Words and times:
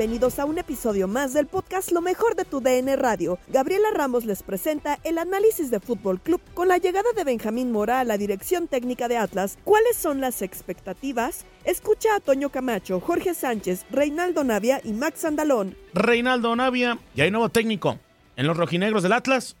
Bienvenidos 0.00 0.38
a 0.38 0.46
un 0.46 0.56
episodio 0.56 1.08
más 1.08 1.34
del 1.34 1.46
podcast 1.46 1.92
Lo 1.92 2.00
mejor 2.00 2.34
de 2.34 2.46
tu 2.46 2.62
DN 2.62 2.96
Radio. 2.96 3.38
Gabriela 3.48 3.88
Ramos 3.92 4.24
les 4.24 4.42
presenta 4.42 4.98
el 5.04 5.18
análisis 5.18 5.70
de 5.70 5.78
Fútbol 5.78 6.18
Club 6.22 6.40
con 6.54 6.68
la 6.68 6.78
llegada 6.78 7.10
de 7.14 7.22
Benjamín 7.22 7.70
Mora 7.70 8.00
a 8.00 8.04
la 8.04 8.16
dirección 8.16 8.66
técnica 8.66 9.08
de 9.08 9.18
Atlas. 9.18 9.58
¿Cuáles 9.62 9.98
son 9.98 10.22
las 10.22 10.40
expectativas? 10.40 11.44
Escucha 11.64 12.16
a 12.16 12.20
Toño 12.20 12.48
Camacho, 12.48 12.98
Jorge 12.98 13.34
Sánchez, 13.34 13.84
Reinaldo 13.90 14.42
Navia 14.42 14.80
y 14.82 14.94
Max 14.94 15.26
Andalón. 15.26 15.76
Reinaldo 15.92 16.56
Navia, 16.56 16.98
y 17.14 17.20
hay 17.20 17.30
nuevo 17.30 17.50
técnico 17.50 17.98
en 18.36 18.46
los 18.46 18.56
rojinegros 18.56 19.02
del 19.02 19.12
Atlas 19.12 19.54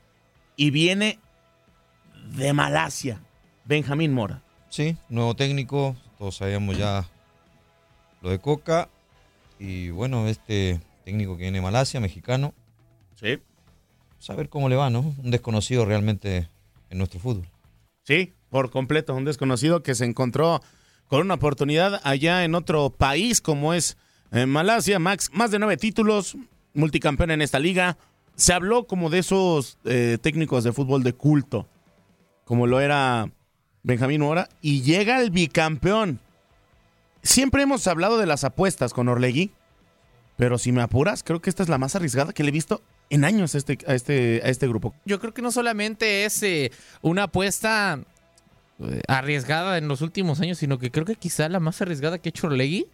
y 0.56 0.70
viene 0.70 1.18
de 2.34 2.54
Malasia, 2.54 3.20
Benjamín 3.66 4.14
Mora. 4.14 4.40
Sí, 4.70 4.96
nuevo 5.10 5.36
técnico, 5.36 5.96
todos 6.16 6.36
sabíamos 6.36 6.78
ya 6.78 7.04
lo 8.22 8.30
de 8.30 8.38
Coca. 8.38 8.88
Y 9.60 9.90
bueno, 9.90 10.26
este 10.26 10.80
técnico 11.04 11.36
que 11.36 11.42
viene 11.42 11.58
de 11.58 11.62
Malasia, 11.62 12.00
mexicano. 12.00 12.54
Sí. 13.14 13.38
Saber 14.18 14.48
cómo 14.48 14.70
le 14.70 14.76
va, 14.76 14.88
¿no? 14.88 15.14
Un 15.22 15.30
desconocido 15.30 15.84
realmente 15.84 16.48
en 16.88 16.98
nuestro 16.98 17.20
fútbol. 17.20 17.46
Sí, 18.02 18.32
por 18.48 18.70
completo, 18.70 19.14
un 19.14 19.26
desconocido 19.26 19.82
que 19.82 19.94
se 19.94 20.06
encontró 20.06 20.62
con 21.08 21.20
una 21.20 21.34
oportunidad 21.34 22.00
allá 22.04 22.44
en 22.44 22.54
otro 22.54 22.88
país 22.88 23.42
como 23.42 23.74
es 23.74 23.98
eh, 24.32 24.46
Malasia. 24.46 24.98
Max, 24.98 25.28
más 25.34 25.50
de 25.50 25.58
nueve 25.58 25.76
títulos, 25.76 26.36
multicampeón 26.72 27.30
en 27.30 27.42
esta 27.42 27.58
liga. 27.58 27.98
Se 28.36 28.54
habló 28.54 28.86
como 28.86 29.10
de 29.10 29.18
esos 29.18 29.76
eh, 29.84 30.16
técnicos 30.22 30.64
de 30.64 30.72
fútbol 30.72 31.02
de 31.02 31.12
culto, 31.12 31.68
como 32.46 32.66
lo 32.66 32.80
era 32.80 33.30
Benjamín 33.82 34.22
Mora, 34.22 34.48
y 34.62 34.80
llega 34.80 35.20
el 35.20 35.30
bicampeón. 35.30 36.18
Siempre 37.22 37.62
hemos 37.62 37.86
hablado 37.86 38.18
de 38.18 38.26
las 38.26 38.44
apuestas 38.44 38.92
con 38.92 39.08
Orlegui, 39.08 39.52
pero 40.36 40.58
si 40.58 40.72
me 40.72 40.82
apuras, 40.82 41.22
creo 41.22 41.40
que 41.40 41.50
esta 41.50 41.62
es 41.62 41.68
la 41.68 41.78
más 41.78 41.96
arriesgada 41.96 42.32
que 42.32 42.42
le 42.42 42.48
he 42.48 42.52
visto 42.52 42.82
en 43.10 43.24
años 43.24 43.54
a 43.54 43.58
este, 43.58 43.78
este, 43.88 44.48
este 44.48 44.68
grupo. 44.68 44.94
Yo 45.04 45.20
creo 45.20 45.34
que 45.34 45.42
no 45.42 45.52
solamente 45.52 46.24
es 46.24 46.42
eh, 46.42 46.72
una 47.02 47.24
apuesta 47.24 48.00
eh, 48.78 49.02
arriesgada 49.08 49.76
en 49.76 49.88
los 49.88 50.00
últimos 50.00 50.40
años, 50.40 50.58
sino 50.58 50.78
que 50.78 50.90
creo 50.90 51.04
que 51.04 51.16
quizá 51.16 51.48
la 51.48 51.60
más 51.60 51.82
arriesgada 51.82 52.18
que 52.18 52.28
ha 52.28 52.30
hecho 52.30 52.46
Orlegui. 52.46 52.86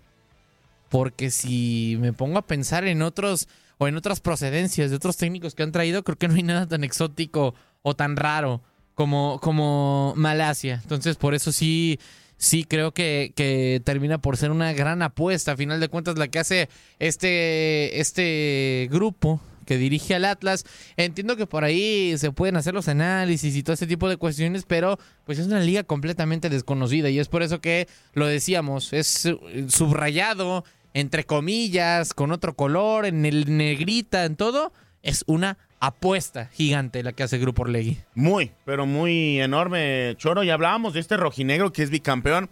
Porque 0.89 1.31
si 1.31 1.97
me 2.01 2.13
pongo 2.13 2.39
a 2.39 2.47
pensar 2.47 2.85
en 2.87 3.03
otros 3.03 3.49
o 3.79 3.89
en 3.89 3.97
otras 3.97 4.21
procedencias 4.21 4.91
de 4.91 4.97
otros 4.97 5.17
técnicos 5.17 5.55
que 5.55 5.63
han 5.63 5.73
traído, 5.73 6.03
creo 6.03 6.17
que 6.17 6.29
no 6.29 6.35
hay 6.35 6.43
nada 6.43 6.67
tan 6.67 6.85
exótico 6.85 7.55
o 7.83 7.95
tan 7.95 8.17
raro 8.17 8.63
como, 8.95 9.39
como 9.41 10.15
Malasia. 10.17 10.81
Entonces, 10.83 11.17
por 11.17 11.35
eso 11.35 11.53
sí, 11.53 11.99
sí 12.37 12.65
creo 12.65 12.93
que, 12.93 13.33
que 13.35 13.81
termina 13.85 14.19
por 14.19 14.37
ser 14.37 14.51
una 14.51 14.73
gran 14.73 15.03
apuesta. 15.03 15.53
A 15.53 15.57
final 15.57 15.81
de 15.81 15.89
cuentas, 15.89 16.19
la 16.19 16.29
que 16.29 16.39
hace 16.39 16.69
este, 16.99 18.01
este 18.01 18.89
grupo 18.91 19.41
que 19.67 19.77
dirige 19.77 20.15
al 20.15 20.25
Atlas. 20.25 20.65
Entiendo 20.97 21.37
que 21.37 21.47
por 21.47 21.65
ahí 21.65 22.17
se 22.17 22.33
pueden 22.33 22.57
hacer 22.57 22.73
los 22.73 22.89
análisis 22.89 23.55
y 23.55 23.63
todo 23.63 23.75
ese 23.75 23.87
tipo 23.87 24.09
de 24.09 24.17
cuestiones, 24.17 24.65
pero 24.65 24.99
pues 25.25 25.39
es 25.39 25.47
una 25.47 25.61
liga 25.61 25.83
completamente 25.83 26.49
desconocida 26.49 27.11
y 27.11 27.19
es 27.19 27.29
por 27.29 27.43
eso 27.43 27.61
que 27.61 27.89
lo 28.15 28.27
decíamos, 28.27 28.93
es 28.95 29.29
subrayado, 29.69 30.65
entre 30.95 31.25
comillas, 31.25 32.15
con 32.15 32.33
otro 32.33 32.55
color, 32.55 33.05
en 33.05 33.27
el 33.27 33.57
negrita, 33.57 34.25
en 34.25 34.37
todo, 34.37 34.73
es 35.03 35.25
una 35.27 35.59
apuesta 35.81 36.47
gigante 36.47 37.03
la 37.03 37.13
que 37.13 37.23
hace 37.23 37.39
Grupo 37.39 37.63
Orlegui. 37.63 37.99
Muy, 38.15 38.53
pero 38.65 38.87
muy 38.87 39.41
enorme, 39.41 40.15
Choro. 40.17 40.43
Y 40.43 40.51
hablábamos 40.51 40.95
de 40.95 41.01
este 41.01 41.17
rojinegro 41.17 41.73
que 41.73 41.83
es 41.83 41.91
bicampeón. 41.91 42.49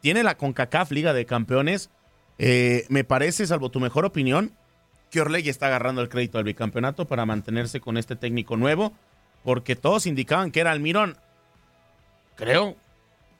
Tiene 0.00 0.22
la 0.22 0.36
CONCACAF 0.36 0.90
Liga 0.90 1.12
de 1.12 1.26
Campeones. 1.26 1.90
Eh, 2.38 2.84
me 2.88 3.04
parece, 3.04 3.46
salvo 3.46 3.70
tu 3.70 3.80
mejor 3.80 4.04
opinión, 4.04 4.52
que 5.10 5.20
Orlegui 5.20 5.48
está 5.48 5.66
agarrando 5.66 6.02
el 6.02 6.08
crédito 6.08 6.38
al 6.38 6.44
bicampeonato 6.44 7.06
para 7.06 7.24
mantenerse 7.24 7.80
con 7.80 7.96
este 7.96 8.16
técnico 8.16 8.56
nuevo, 8.56 8.92
porque 9.44 9.76
todos 9.76 10.06
indicaban 10.06 10.50
que 10.50 10.60
era 10.60 10.72
Almirón. 10.72 11.16
Creo 12.34 12.76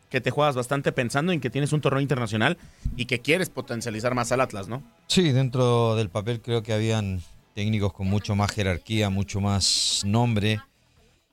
que 0.09 0.21
te 0.21 0.31
juegas 0.31 0.55
bastante 0.55 0.93
pensando 0.93 1.33
en 1.33 1.41
que 1.41 1.51
tienes 1.51 1.73
un 1.73 1.81
torneo 1.81 2.01
internacional 2.01 2.57
y 2.97 3.07
que 3.07 3.21
quieres 3.21 3.51
potencializar 3.51 4.15
más 4.15 4.31
al 4.31 4.41
Atlas, 4.41 4.69
¿no? 4.69 4.85
Sí, 5.09 5.33
dentro 5.33 5.97
del 5.97 6.09
papel 6.09 6.41
creo 6.41 6.63
que 6.63 6.73
habían 6.73 7.21
técnicos 7.55 7.93
con 7.93 8.07
mucho 8.09 8.35
más 8.35 8.51
jerarquía, 8.53 9.11
mucho 9.11 9.41
más 9.41 10.03
nombre. 10.05 10.61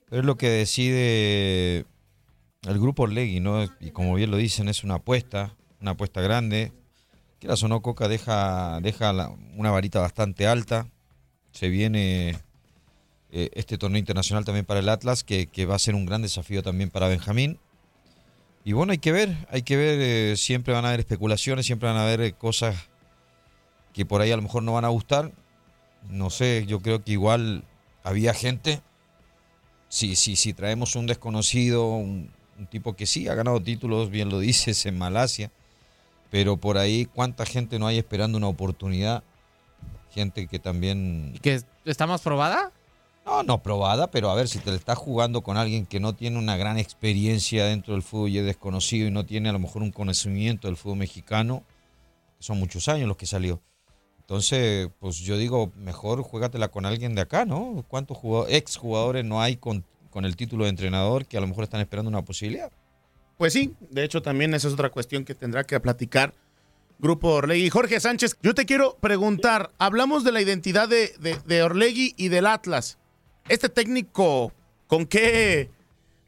Pero 0.10 0.22
es 0.22 0.26
lo 0.26 0.38
que 0.38 0.50
decide 0.50 1.86
el 2.64 2.80
grupo 2.80 3.04
Orlegui, 3.04 3.40
¿no? 3.40 3.64
Y 3.80 3.92
como 3.92 4.14
bien 4.14 4.32
lo 4.32 4.38
dicen, 4.38 4.70
es 4.70 4.84
una 4.84 4.96
apuesta, 4.96 5.56
una 5.82 5.92
apuesta 5.92 6.22
grande. 6.22 6.72
Que 7.40 7.50
o 7.50 7.68
no, 7.68 7.82
Coca 7.82 8.08
deja, 8.08 8.80
deja 8.82 9.12
la- 9.14 9.30
una 9.56 9.72
varita 9.72 10.00
bastante 10.00 10.46
alta. 10.46 10.88
Se 11.52 11.70
viene 11.70 12.38
eh, 13.32 13.50
este 13.54 13.78
torneo 13.78 13.98
internacional 14.00 14.46
también 14.46 14.66
para 14.66 14.80
el 14.82 14.90
Atlas, 14.90 15.24
que, 15.24 15.48
que 15.48 15.66
va 15.66 15.76
a 15.76 15.80
ser 15.80 15.96
un 15.96 16.06
gran 16.06 16.22
desafío 16.22 16.62
también 16.62 16.92
para 16.92 17.08
Benjamín. 17.08 17.58
Y 18.64 18.74
bueno, 18.74 18.92
hay 18.92 19.00
que 19.00 19.12
ver, 19.12 19.48
hay 19.50 19.64
que 19.64 19.76
ver, 19.76 20.00
eh, 20.00 20.38
siempre 20.38 20.72
van 20.74 20.86
a 20.86 20.90
haber 20.90 21.00
especulaciones, 21.00 21.66
siempre 21.66 21.90
van 21.90 21.98
a 21.98 22.04
haber 22.04 22.22
eh, 22.22 22.34
cosas 22.34 22.76
que 23.94 24.06
por 24.06 24.22
ahí 24.22 24.32
a 24.32 24.36
lo 24.36 24.44
mejor 24.44 24.62
no 24.62 24.74
van 24.74 24.86
a 24.86 24.90
gustar. 24.90 25.32
No 26.10 26.30
sé, 26.30 26.66
yo 26.68 26.82
creo 26.82 27.04
que 27.04 27.12
igual 27.14 27.64
había 28.04 28.34
gente 28.34 28.82
si, 29.92 30.16
si, 30.16 30.38
si 30.38 30.54
traemos 30.54 30.96
un 30.96 31.06
desconocido, 31.06 31.86
un, 31.86 32.32
un 32.58 32.68
tipo 32.68 32.96
que 32.96 33.06
sí 33.06 33.28
ha 33.28 33.36
ganado 33.36 33.62
títulos, 33.62 34.10
bien 34.10 34.30
lo 34.30 34.40
dices, 34.40 34.86
en 34.86 34.98
Malasia, 34.98 35.52
pero 36.30 36.56
por 36.56 36.78
ahí 36.78 37.06
cuánta 37.06 37.46
gente 37.46 37.78
no 37.78 37.88
hay 37.88 37.98
esperando 37.98 38.38
una 38.38 38.48
oportunidad, 38.48 39.22
gente 40.12 40.48
que 40.48 40.60
también... 40.60 41.38
¿Que 41.42 41.62
está 41.84 42.08
más 42.08 42.22
probada? 42.22 42.72
No, 43.26 43.44
no 43.44 43.62
probada, 43.62 44.10
pero 44.10 44.30
a 44.30 44.36
ver, 44.36 44.48
si 44.48 44.60
te 44.60 44.72
le 44.72 44.78
estás 44.78 44.98
jugando 44.98 45.42
con 45.42 45.58
alguien 45.58 45.86
que 45.86 46.00
no 46.00 46.14
tiene 46.16 46.40
una 46.40 46.56
gran 46.56 46.78
experiencia 46.78 47.66
dentro 47.66 47.94
del 47.94 48.02
fútbol 48.02 48.30
y 48.30 48.38
es 48.38 48.46
desconocido 48.46 49.08
y 49.08 49.12
no 49.12 49.26
tiene 49.26 49.50
a 49.50 49.54
lo 49.54 49.60
mejor 49.60 49.82
un 49.82 49.92
conocimiento 49.92 50.70
del 50.70 50.78
fútbol 50.78 51.00
mexicano, 51.00 51.64
son 52.40 52.60
muchos 52.60 52.88
años 52.88 53.10
los 53.10 53.18
que 53.18 53.26
salió. 53.26 53.62
Entonces, 54.32 54.88
pues 55.02 55.18
yo 55.18 55.36
digo, 55.38 55.74
mejor 55.76 56.22
juégatela 56.22 56.70
con 56.70 56.86
alguien 56.86 57.16
de 57.16 57.20
acá, 57.20 57.44
¿no? 57.44 57.84
¿Cuántos 57.90 58.18
ex 58.48 58.78
jugadores 58.78 59.26
no 59.26 59.42
hay 59.42 59.58
con, 59.58 59.84
con 60.10 60.24
el 60.24 60.38
título 60.38 60.64
de 60.64 60.70
entrenador 60.70 61.26
que 61.26 61.36
a 61.36 61.42
lo 61.42 61.48
mejor 61.48 61.66
están 61.66 61.82
esperando 61.82 62.08
una 62.08 62.24
posibilidad? 62.24 62.72
Pues 63.38 63.52
sí, 63.52 63.76
de 63.90 64.06
hecho 64.06 64.22
también 64.22 64.54
esa 64.54 64.70
es 64.70 64.74
otra 64.74 64.90
cuestión 64.90 65.26
que 65.26 65.36
tendrá 65.36 65.66
que 65.66 65.78
platicar 65.82 66.34
Grupo 66.98 67.28
Orlegui. 67.28 67.70
Jorge 67.70 68.00
Sánchez, 68.00 68.38
yo 68.42 68.56
te 68.56 68.66
quiero 68.66 68.96
preguntar, 69.02 69.72
hablamos 69.80 70.24
de 70.24 70.32
la 70.32 70.42
identidad 70.42 70.88
de, 70.88 71.12
de, 71.20 71.38
de 71.46 71.64
Orlegui 71.64 72.14
y 72.16 72.30
del 72.30 72.46
Atlas. 72.46 73.00
¿Este 73.50 73.68
técnico 73.68 74.54
con 74.88 75.08
qué 75.08 75.70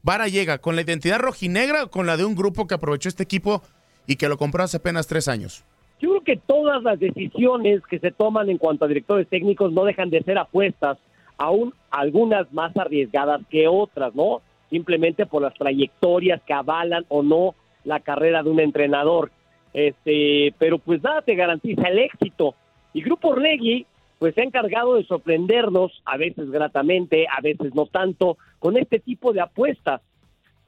vara 0.02 0.28
llega? 0.28 0.58
¿Con 0.58 0.76
la 0.76 0.82
identidad 0.82 1.20
rojinegra 1.20 1.84
o 1.84 1.90
con 1.90 2.04
la 2.04 2.18
de 2.18 2.26
un 2.26 2.34
grupo 2.34 2.66
que 2.66 2.74
aprovechó 2.74 3.08
este 3.08 3.22
equipo 3.22 3.62
y 4.06 4.16
que 4.16 4.28
lo 4.28 4.36
compró 4.36 4.62
hace 4.62 4.76
apenas 4.76 5.06
tres 5.06 5.26
años? 5.26 5.64
Yo 6.04 6.10
creo 6.10 6.20
que 6.20 6.36
todas 6.36 6.82
las 6.82 7.00
decisiones 7.00 7.80
que 7.86 7.98
se 7.98 8.10
toman 8.10 8.50
en 8.50 8.58
cuanto 8.58 8.84
a 8.84 8.88
directores 8.88 9.26
técnicos 9.26 9.72
no 9.72 9.86
dejan 9.86 10.10
de 10.10 10.22
ser 10.22 10.36
apuestas, 10.36 10.98
aún 11.38 11.72
algunas 11.90 12.52
más 12.52 12.76
arriesgadas 12.76 13.40
que 13.48 13.68
otras, 13.68 14.14
¿no? 14.14 14.42
Simplemente 14.68 15.24
por 15.24 15.40
las 15.40 15.54
trayectorias 15.54 16.42
que 16.42 16.52
avalan 16.52 17.06
o 17.08 17.22
no 17.22 17.54
la 17.84 18.00
carrera 18.00 18.42
de 18.42 18.50
un 18.50 18.60
entrenador. 18.60 19.30
Este, 19.72 20.52
pero 20.58 20.76
pues 20.76 21.02
nada 21.02 21.22
te 21.22 21.36
garantiza 21.36 21.88
el 21.88 22.00
éxito. 22.00 22.54
Y 22.92 23.00
Grupo 23.00 23.28
Orlegui 23.28 23.86
pues 24.18 24.34
se 24.34 24.42
ha 24.42 24.44
encargado 24.44 24.96
de 24.96 25.04
sorprendernos, 25.04 26.02
a 26.04 26.18
veces 26.18 26.50
gratamente, 26.50 27.26
a 27.34 27.40
veces 27.40 27.74
no 27.74 27.86
tanto, 27.86 28.36
con 28.58 28.76
este 28.76 28.98
tipo 28.98 29.32
de 29.32 29.40
apuestas. 29.40 30.02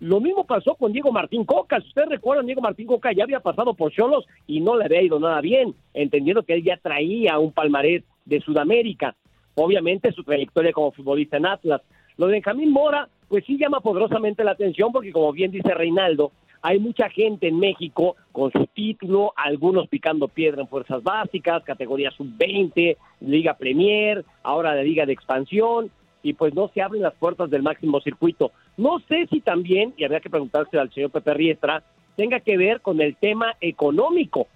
Lo 0.01 0.21
mismo 0.21 0.45
pasó 0.45 0.75
con 0.75 0.93
Diego 0.93 1.11
Martín 1.11 1.45
Coca. 1.45 1.81
Si 1.81 1.89
ustedes 1.89 2.11
recuerdan, 2.11 2.45
Diego 2.45 2.61
Martín 2.61 2.87
Coca 2.87 3.13
ya 3.13 3.25
había 3.25 3.41
pasado 3.41 3.73
por 3.75 3.93
Cholos 3.93 4.27
y 4.47 4.61
no 4.61 4.77
le 4.77 4.85
había 4.85 5.03
ido 5.03 5.19
nada 5.19 5.41
bien, 5.41 5.75
entendiendo 5.95 6.43
que 6.43 6.55
él 6.55 6.65
ya 6.65 6.77
traía 6.77 7.39
un 7.39 7.53
palmarés 7.53 8.05
de 8.27 8.41
Sudamérica. 8.41 9.17
Obviamente 9.55 10.13
su 10.13 10.23
trayectoria 10.23 10.73
como 10.73 10.93
futbolista 10.93 11.39
en 11.39 11.47
Atlas. 11.47 11.81
Lo 12.19 12.27
de 12.27 12.33
Benjamín 12.33 12.71
Mora, 12.71 13.09
pues 13.29 13.45
sí 13.47 13.57
llama 13.59 13.81
poderosamente 13.81 14.45
la 14.45 14.51
atención 14.51 14.93
porque 14.93 15.13
como 15.13 15.33
bien 15.33 15.51
dice 15.51 15.73
Reinaldo, 15.73 16.33
hay 16.61 16.79
mucha 16.79 17.09
gente 17.09 17.49
en 17.49 17.59
México 17.59 18.17
con 18.33 18.51
su 18.53 18.67
título, 18.67 19.33
algunos 19.37 19.89
picando 19.89 20.29
piedra 20.29 20.63
en 20.63 20.69
fuerzas 20.69 21.03
básicas, 21.03 21.63
categoría 21.65 22.11
sub-20, 22.11 22.97
Liga 23.21 23.55
Premier, 23.55 24.25
ahora 24.43 24.75
la 24.75 24.83
Liga 24.83 25.07
de 25.07 25.13
Expansión, 25.13 25.91
y 26.23 26.33
pues 26.33 26.55
no 26.55 26.69
se 26.75 26.83
abren 26.83 27.03
las 27.03 27.15
puertas 27.15 27.51
del 27.51 27.63
máximo 27.63 28.01
circuito. 28.01 28.51
No 28.77 28.99
sé 29.09 29.27
si 29.31 29.41
también, 29.41 29.95
y 29.97 30.05
habría 30.05 30.21
que 30.21 30.31
preguntarse 30.31 30.79
al 30.79 30.93
señor 30.93 31.11
Pepe 31.11 31.35
Riestra, 31.35 31.83
tenga 32.17 32.41
que 32.41 32.57
ver 32.57 32.81
con 32.81 33.01
el 33.01 33.17
tema 33.17 33.55
económico, 33.61 34.47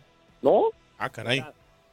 ¿no? 0.43 0.65
Ah, 0.99 1.11
caray. 1.11 1.43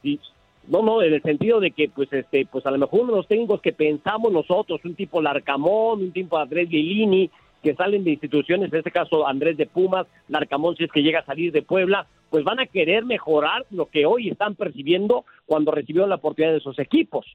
Sí. 0.02 0.20
No, 0.66 0.82
no, 0.82 1.02
en 1.02 1.14
el 1.14 1.22
sentido 1.22 1.60
de 1.60 1.70
que, 1.70 1.88
pues, 1.88 2.12
este, 2.12 2.44
pues 2.44 2.66
a 2.66 2.70
lo 2.70 2.78
mejor 2.78 3.00
uno 3.00 3.12
de 3.12 3.18
los 3.18 3.28
técnicos 3.28 3.62
que 3.62 3.72
pensamos 3.72 4.30
nosotros, 4.30 4.84
un 4.84 4.94
tipo 4.94 5.22
Larcamón, 5.22 6.02
un 6.02 6.12
tipo 6.12 6.36
Andrés 6.36 6.68
Lilini, 6.68 7.30
que 7.62 7.74
salen 7.74 8.04
de 8.04 8.10
instituciones, 8.10 8.70
en 8.70 8.78
este 8.78 8.90
caso 8.90 9.26
Andrés 9.26 9.56
de 9.56 9.66
Pumas, 9.66 10.06
Larcamón, 10.28 10.76
si 10.76 10.84
es 10.84 10.92
que 10.92 11.02
llega 11.02 11.20
a 11.20 11.24
salir 11.24 11.52
de 11.52 11.62
Puebla, 11.62 12.06
pues 12.30 12.44
van 12.44 12.60
a 12.60 12.66
querer 12.66 13.04
mejorar 13.04 13.64
lo 13.70 13.86
que 13.86 14.04
hoy 14.04 14.28
están 14.28 14.54
percibiendo 14.54 15.24
cuando 15.46 15.72
recibieron 15.72 16.10
la 16.10 16.16
oportunidad 16.16 16.52
de 16.52 16.58
esos 16.58 16.78
equipos. 16.78 17.26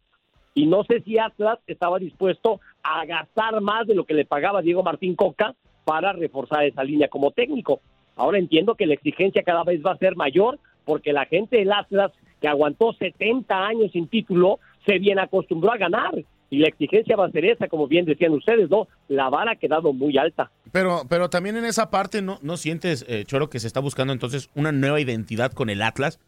Y 0.53 0.67
no 0.67 0.83
sé 0.83 1.01
si 1.01 1.17
Atlas 1.17 1.59
estaba 1.67 1.99
dispuesto 1.99 2.59
a 2.83 3.05
gastar 3.05 3.59
más 3.61 3.87
de 3.87 3.95
lo 3.95 4.05
que 4.05 4.13
le 4.13 4.25
pagaba 4.25 4.61
Diego 4.61 4.83
Martín 4.83 5.15
Coca 5.15 5.55
para 5.83 6.13
reforzar 6.13 6.63
esa 6.65 6.83
línea 6.83 7.07
como 7.07 7.31
técnico. 7.31 7.81
Ahora 8.15 8.37
entiendo 8.37 8.75
que 8.75 8.85
la 8.85 8.93
exigencia 8.93 9.43
cada 9.43 9.63
vez 9.63 9.81
va 9.83 9.93
a 9.93 9.97
ser 9.97 10.15
mayor 10.15 10.59
porque 10.85 11.13
la 11.13 11.25
gente 11.25 11.57
del 11.57 11.71
Atlas, 11.71 12.11
que 12.41 12.47
aguantó 12.47 12.93
70 12.93 13.65
años 13.65 13.91
sin 13.91 14.07
título, 14.07 14.59
se 14.85 14.99
bien 14.99 15.19
acostumbró 15.19 15.71
a 15.71 15.77
ganar. 15.77 16.13
Y 16.49 16.59
la 16.59 16.67
exigencia 16.67 17.15
va 17.15 17.25
a 17.25 17.31
ser 17.31 17.45
esa, 17.45 17.67
como 17.67 17.87
bien 17.87 18.05
decían 18.05 18.31
ustedes, 18.33 18.69
¿no? 18.69 18.87
La 19.07 19.29
vara 19.29 19.53
ha 19.53 19.55
quedado 19.55 19.91
muy 19.91 20.17
alta. 20.19 20.51
Pero, 20.71 21.01
pero 21.09 21.29
también 21.29 21.57
en 21.57 21.65
esa 21.65 21.89
parte, 21.89 22.21
¿no, 22.21 22.37
no 22.43 22.57
sientes, 22.57 23.05
eh, 23.07 23.23
Choro, 23.25 23.49
que 23.49 23.59
se 23.59 23.65
está 23.65 23.79
buscando 23.79 24.13
entonces 24.13 24.51
una 24.53 24.71
nueva 24.71 25.01
identidad 25.01 25.51
con 25.51 25.71
el 25.71 25.81
Atlas? 25.81 26.19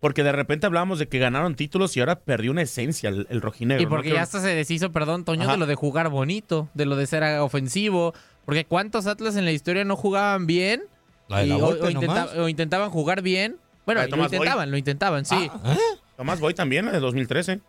Porque 0.00 0.22
de 0.22 0.32
repente 0.32 0.66
hablábamos 0.66 0.98
de 0.98 1.08
que 1.08 1.18
ganaron 1.18 1.54
títulos 1.54 1.96
y 1.96 2.00
ahora 2.00 2.20
perdió 2.20 2.50
una 2.50 2.62
esencia 2.62 3.08
el, 3.08 3.26
el 3.30 3.40
rojinegro. 3.40 3.82
Y 3.82 3.86
porque 3.86 4.10
¿no? 4.10 4.16
ya 4.16 4.22
hasta 4.22 4.40
se 4.40 4.48
deshizo, 4.48 4.92
perdón, 4.92 5.24
Toño, 5.24 5.44
Ajá. 5.44 5.52
de 5.52 5.58
lo 5.58 5.66
de 5.66 5.74
jugar 5.74 6.10
bonito, 6.10 6.68
de 6.74 6.84
lo 6.86 6.96
de 6.96 7.06
ser 7.06 7.22
ofensivo. 7.40 8.12
Porque 8.44 8.64
¿cuántos 8.66 9.06
Atlas 9.06 9.36
en 9.36 9.44
la 9.46 9.52
historia 9.52 9.84
no 9.84 9.96
jugaban 9.96 10.46
bien? 10.46 10.82
La 11.28 11.38
de 11.40 11.46
la 11.46 11.56
Y- 11.56 11.60
o, 11.60 11.66
o 11.68 11.90
intenta- 11.90 12.28
o 12.36 12.48
intentaban 12.48 12.90
jugar 12.90 13.22
bien. 13.22 13.56
Bueno, 13.86 14.02
lo 14.06 14.16
Boy. 14.16 14.24
intentaban, 14.26 14.70
lo 14.70 14.76
intentaban, 14.76 15.24
sí. 15.24 15.50
¿Eh? 15.64 15.76
Tomás 16.16 16.40
Boy 16.40 16.54
también, 16.54 16.84
la 16.86 16.92
de 16.92 17.00
2013. 17.00 17.60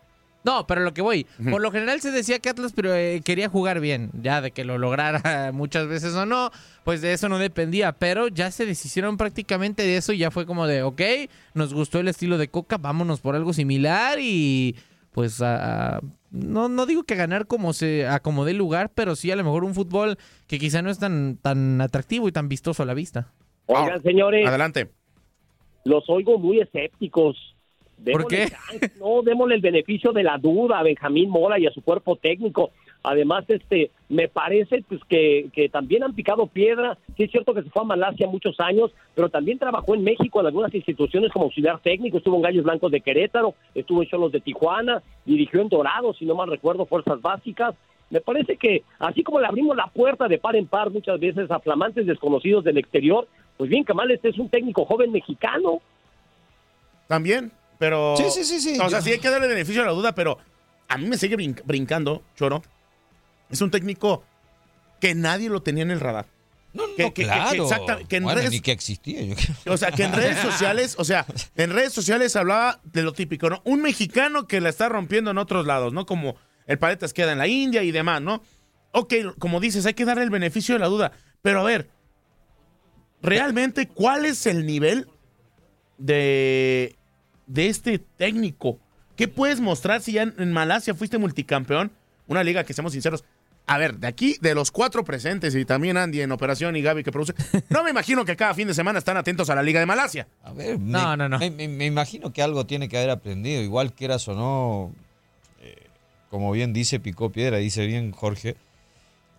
No, 0.48 0.66
pero 0.66 0.80
lo 0.80 0.94
que 0.94 1.02
voy, 1.02 1.26
por 1.50 1.60
lo 1.60 1.70
general 1.70 2.00
se 2.00 2.10
decía 2.10 2.38
que 2.38 2.48
Atlas 2.48 2.72
pero, 2.74 2.94
eh, 2.94 3.20
quería 3.22 3.50
jugar 3.50 3.80
bien, 3.80 4.10
ya 4.22 4.40
de 4.40 4.50
que 4.50 4.64
lo 4.64 4.78
lograra 4.78 5.20
muchas 5.52 5.86
veces 5.88 6.14
o 6.14 6.24
no, 6.24 6.50
pues 6.84 7.02
de 7.02 7.12
eso 7.12 7.28
no 7.28 7.38
dependía, 7.38 7.92
pero 7.92 8.28
ya 8.28 8.50
se 8.50 8.64
deshicieron 8.64 9.18
prácticamente 9.18 9.82
de 9.82 9.98
eso 9.98 10.12
y 10.14 10.18
ya 10.18 10.30
fue 10.30 10.46
como 10.46 10.66
de, 10.66 10.82
ok, 10.82 11.02
nos 11.52 11.74
gustó 11.74 12.00
el 12.00 12.08
estilo 12.08 12.38
de 12.38 12.48
Coca, 12.48 12.78
vámonos 12.78 13.20
por 13.20 13.34
algo 13.34 13.52
similar 13.52 14.18
y 14.20 14.74
pues 15.12 15.42
a- 15.42 16.00
no, 16.30 16.68
no 16.68 16.86
digo 16.86 17.02
que 17.04 17.14
ganar 17.14 17.46
como 17.46 17.72
se 17.74 18.06
acomode 18.06 18.52
el 18.52 18.56
lugar, 18.58 18.90
pero 18.94 19.16
sí 19.16 19.30
a 19.30 19.36
lo 19.36 19.44
mejor 19.44 19.64
un 19.64 19.74
fútbol 19.74 20.16
que 20.46 20.58
quizá 20.58 20.80
no 20.80 20.88
es 20.90 20.98
tan, 20.98 21.36
tan 21.36 21.80
atractivo 21.82 22.26
y 22.28 22.32
tan 22.32 22.48
vistoso 22.48 22.82
a 22.82 22.86
la 22.86 22.94
vista. 22.94 23.32
Oigan, 23.66 24.02
señores, 24.02 24.46
Adelante. 24.46 24.88
los 25.84 26.04
oigo 26.08 26.38
muy 26.38 26.60
escépticos. 26.60 27.36
¿Por 28.04 28.26
qué? 28.26 28.48
chance, 28.48 28.92
No, 28.98 29.22
démosle 29.22 29.56
el 29.56 29.60
beneficio 29.60 30.12
de 30.12 30.22
la 30.22 30.38
duda 30.38 30.78
a 30.78 30.82
Benjamín 30.82 31.30
Mora 31.30 31.58
y 31.58 31.66
a 31.66 31.70
su 31.70 31.82
cuerpo 31.82 32.16
técnico. 32.16 32.70
Además, 33.02 33.44
este, 33.48 33.90
me 34.08 34.28
parece 34.28 34.82
pues 34.88 35.00
que, 35.08 35.48
que 35.52 35.68
también 35.68 36.02
han 36.02 36.14
picado 36.14 36.46
piedra. 36.46 36.98
Sí 37.16 37.24
es 37.24 37.30
cierto 37.30 37.54
que 37.54 37.62
se 37.62 37.70
fue 37.70 37.82
a 37.82 37.86
Malasia 37.86 38.26
muchos 38.26 38.58
años, 38.60 38.90
pero 39.14 39.28
también 39.28 39.58
trabajó 39.58 39.94
en 39.94 40.04
México 40.04 40.40
en 40.40 40.46
algunas 40.46 40.74
instituciones 40.74 41.32
como 41.32 41.46
auxiliar 41.46 41.80
técnico. 41.80 42.18
Estuvo 42.18 42.36
en 42.36 42.42
Gallos 42.42 42.64
Blancos 42.64 42.90
de 42.90 43.00
Querétaro, 43.00 43.54
estuvo 43.74 44.02
en 44.02 44.08
Cholos 44.08 44.32
de 44.32 44.40
Tijuana, 44.40 45.02
dirigió 45.24 45.60
en 45.60 45.68
Dorados, 45.68 46.18
si 46.18 46.24
no 46.24 46.34
mal 46.34 46.50
recuerdo, 46.50 46.86
Fuerzas 46.86 47.20
Básicas. 47.20 47.74
Me 48.10 48.20
parece 48.20 48.56
que 48.56 48.82
así 48.98 49.22
como 49.22 49.38
le 49.40 49.46
abrimos 49.46 49.76
la 49.76 49.86
puerta 49.86 50.28
de 50.28 50.38
par 50.38 50.56
en 50.56 50.66
par 50.66 50.90
muchas 50.90 51.20
veces 51.20 51.50
a 51.50 51.60
flamantes 51.60 52.06
desconocidos 52.06 52.64
del 52.64 52.78
exterior, 52.78 53.28
pues 53.56 53.68
bien 53.70 53.84
que 53.84 53.94
mal 53.94 54.10
este 54.10 54.30
es 54.30 54.38
un 54.38 54.48
técnico 54.48 54.84
joven 54.84 55.12
mexicano. 55.12 55.80
También, 57.06 57.52
pero... 57.78 58.16
Sí, 58.16 58.24
sí, 58.30 58.44
sí, 58.44 58.60
sí. 58.60 58.78
O 58.80 58.88
sea, 58.90 59.00
sí 59.02 59.10
hay 59.12 59.18
que 59.18 59.30
darle 59.30 59.48
beneficio 59.48 59.82
a 59.82 59.86
la 59.86 59.92
duda, 59.92 60.14
pero 60.14 60.38
a 60.88 60.98
mí 60.98 61.06
me 61.06 61.16
sigue 61.18 61.36
brin- 61.36 61.60
brincando, 61.64 62.22
Choro. 62.36 62.62
Es 63.50 63.60
un 63.60 63.70
técnico 63.70 64.24
que 65.00 65.14
nadie 65.14 65.48
lo 65.48 65.62
tenía 65.62 65.82
en 65.84 65.90
el 65.90 66.00
radar. 66.00 66.26
No, 66.74 66.86
no, 66.86 66.94
Que- 66.96 67.04
que- 67.04 67.12
que- 67.14 67.24
claro. 67.24 67.62
exacta- 67.64 67.98
que 68.06 68.16
en 68.16 68.24
Bueno, 68.24 68.40
redes- 68.40 68.50
ni 68.50 68.60
que 68.60 68.72
existía. 68.72 69.22
yo 69.22 69.34
creo. 69.34 69.74
O 69.74 69.76
sea, 69.78 69.90
que 69.90 70.02
en 70.04 70.12
redes 70.12 70.38
sociales, 70.38 70.96
o 70.98 71.04
sea, 71.04 71.24
en 71.56 71.70
redes 71.72 71.92
sociales 71.94 72.36
hablaba 72.36 72.80
de 72.84 73.02
lo 73.02 73.12
típico, 73.14 73.48
¿no? 73.48 73.62
Un 73.64 73.80
mexicano 73.80 74.46
que 74.46 74.60
la 74.60 74.68
está 74.68 74.88
rompiendo 74.88 75.30
en 75.30 75.38
otros 75.38 75.66
lados, 75.66 75.92
¿no? 75.94 76.04
Como 76.04 76.36
el 76.66 76.78
Paletas 76.78 77.14
queda 77.14 77.32
en 77.32 77.38
la 77.38 77.46
India 77.46 77.82
y 77.82 77.90
demás, 77.90 78.20
¿no? 78.20 78.42
Ok, 78.92 79.14
como 79.38 79.60
dices, 79.60 79.86
hay 79.86 79.94
que 79.94 80.04
darle 80.04 80.24
el 80.24 80.30
beneficio 80.30 80.74
de 80.74 80.78
la 80.80 80.88
duda. 80.88 81.12
Pero 81.40 81.60
a 81.60 81.64
ver, 81.64 81.88
realmente, 83.22 83.88
¿cuál 83.88 84.26
es 84.26 84.44
el 84.46 84.66
nivel 84.66 85.08
de, 85.96 86.96
de 87.48 87.66
este 87.68 87.98
técnico? 87.98 88.78
¿Qué 89.16 89.26
puedes 89.26 89.58
mostrar 89.60 90.00
si 90.00 90.12
ya 90.12 90.22
en, 90.22 90.34
en 90.38 90.52
Malasia 90.52 90.94
fuiste 90.94 91.18
multicampeón? 91.18 91.90
Una 92.28 92.44
liga 92.44 92.62
que, 92.62 92.72
seamos 92.72 92.92
sinceros, 92.92 93.24
a 93.66 93.76
ver, 93.78 93.98
de 93.98 94.06
aquí, 94.06 94.36
de 94.40 94.54
los 94.54 94.70
cuatro 94.70 95.04
presentes 95.04 95.54
y 95.54 95.64
también 95.64 95.96
Andy 95.96 96.20
en 96.20 96.30
operación 96.32 96.76
y 96.76 96.82
Gaby 96.82 97.02
que 97.02 97.10
produce, 97.10 97.34
no 97.68 97.82
me 97.82 97.90
imagino 97.90 98.24
que 98.24 98.36
cada 98.36 98.54
fin 98.54 98.68
de 98.68 98.74
semana 98.74 98.98
están 99.00 99.16
atentos 99.16 99.50
a 99.50 99.54
la 99.56 99.62
liga 99.62 99.80
de 99.80 99.86
Malasia. 99.86 100.28
A 100.44 100.52
ver, 100.52 100.78
No, 100.78 101.10
me, 101.10 101.16
no, 101.16 101.28
no. 101.28 101.38
Me, 101.40 101.50
me- 101.50 101.68
me 101.68 101.86
imagino 101.86 102.32
que 102.32 102.42
algo 102.42 102.64
tiene 102.66 102.88
que 102.88 102.96
haber 102.96 103.10
aprendido, 103.10 103.60
igual 103.62 103.92
quieras 103.92 104.28
o 104.28 104.34
no, 104.34 104.92
eh, 105.60 105.74
como 106.30 106.52
bien 106.52 106.72
dice 106.72 107.00
Picó 107.00 107.30
Piedra, 107.30 107.56
dice 107.58 107.84
bien 107.86 108.12
Jorge, 108.12 108.56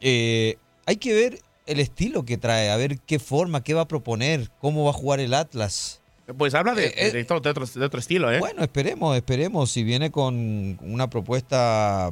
eh, 0.02 0.58
hay 0.86 0.98
que 0.98 1.14
ver 1.14 1.40
el 1.66 1.80
estilo 1.80 2.26
que 2.26 2.38
trae, 2.38 2.70
a 2.72 2.78
ver 2.78 3.00
qué 3.00 3.20
forma, 3.20 3.64
qué 3.64 3.74
va 3.76 3.82
a 3.82 3.88
proponer, 3.88 4.50
cómo 4.60 4.84
va 4.84 4.90
a 4.92 4.94
jugar 4.94 5.20
el 5.20 5.34
Atlas. 5.36 6.02
Pues 6.38 6.54
habla 6.54 6.76
de, 6.76 6.88
Eh, 6.88 6.94
eh. 6.98 7.12
de 7.12 7.22
otro, 7.24 7.40
de 7.40 7.50
otro- 7.50 7.66
de 7.66 7.86
otro 7.86 8.00
estilo, 8.00 8.32
¿eh? 8.32 8.40
Bueno, 8.40 8.62
esperemos, 8.64 9.16
esperemos, 9.16 9.72
si 9.72 9.84
viene 9.84 10.12
con 10.12 10.78
una 10.82 11.10
propuesta 11.10 12.12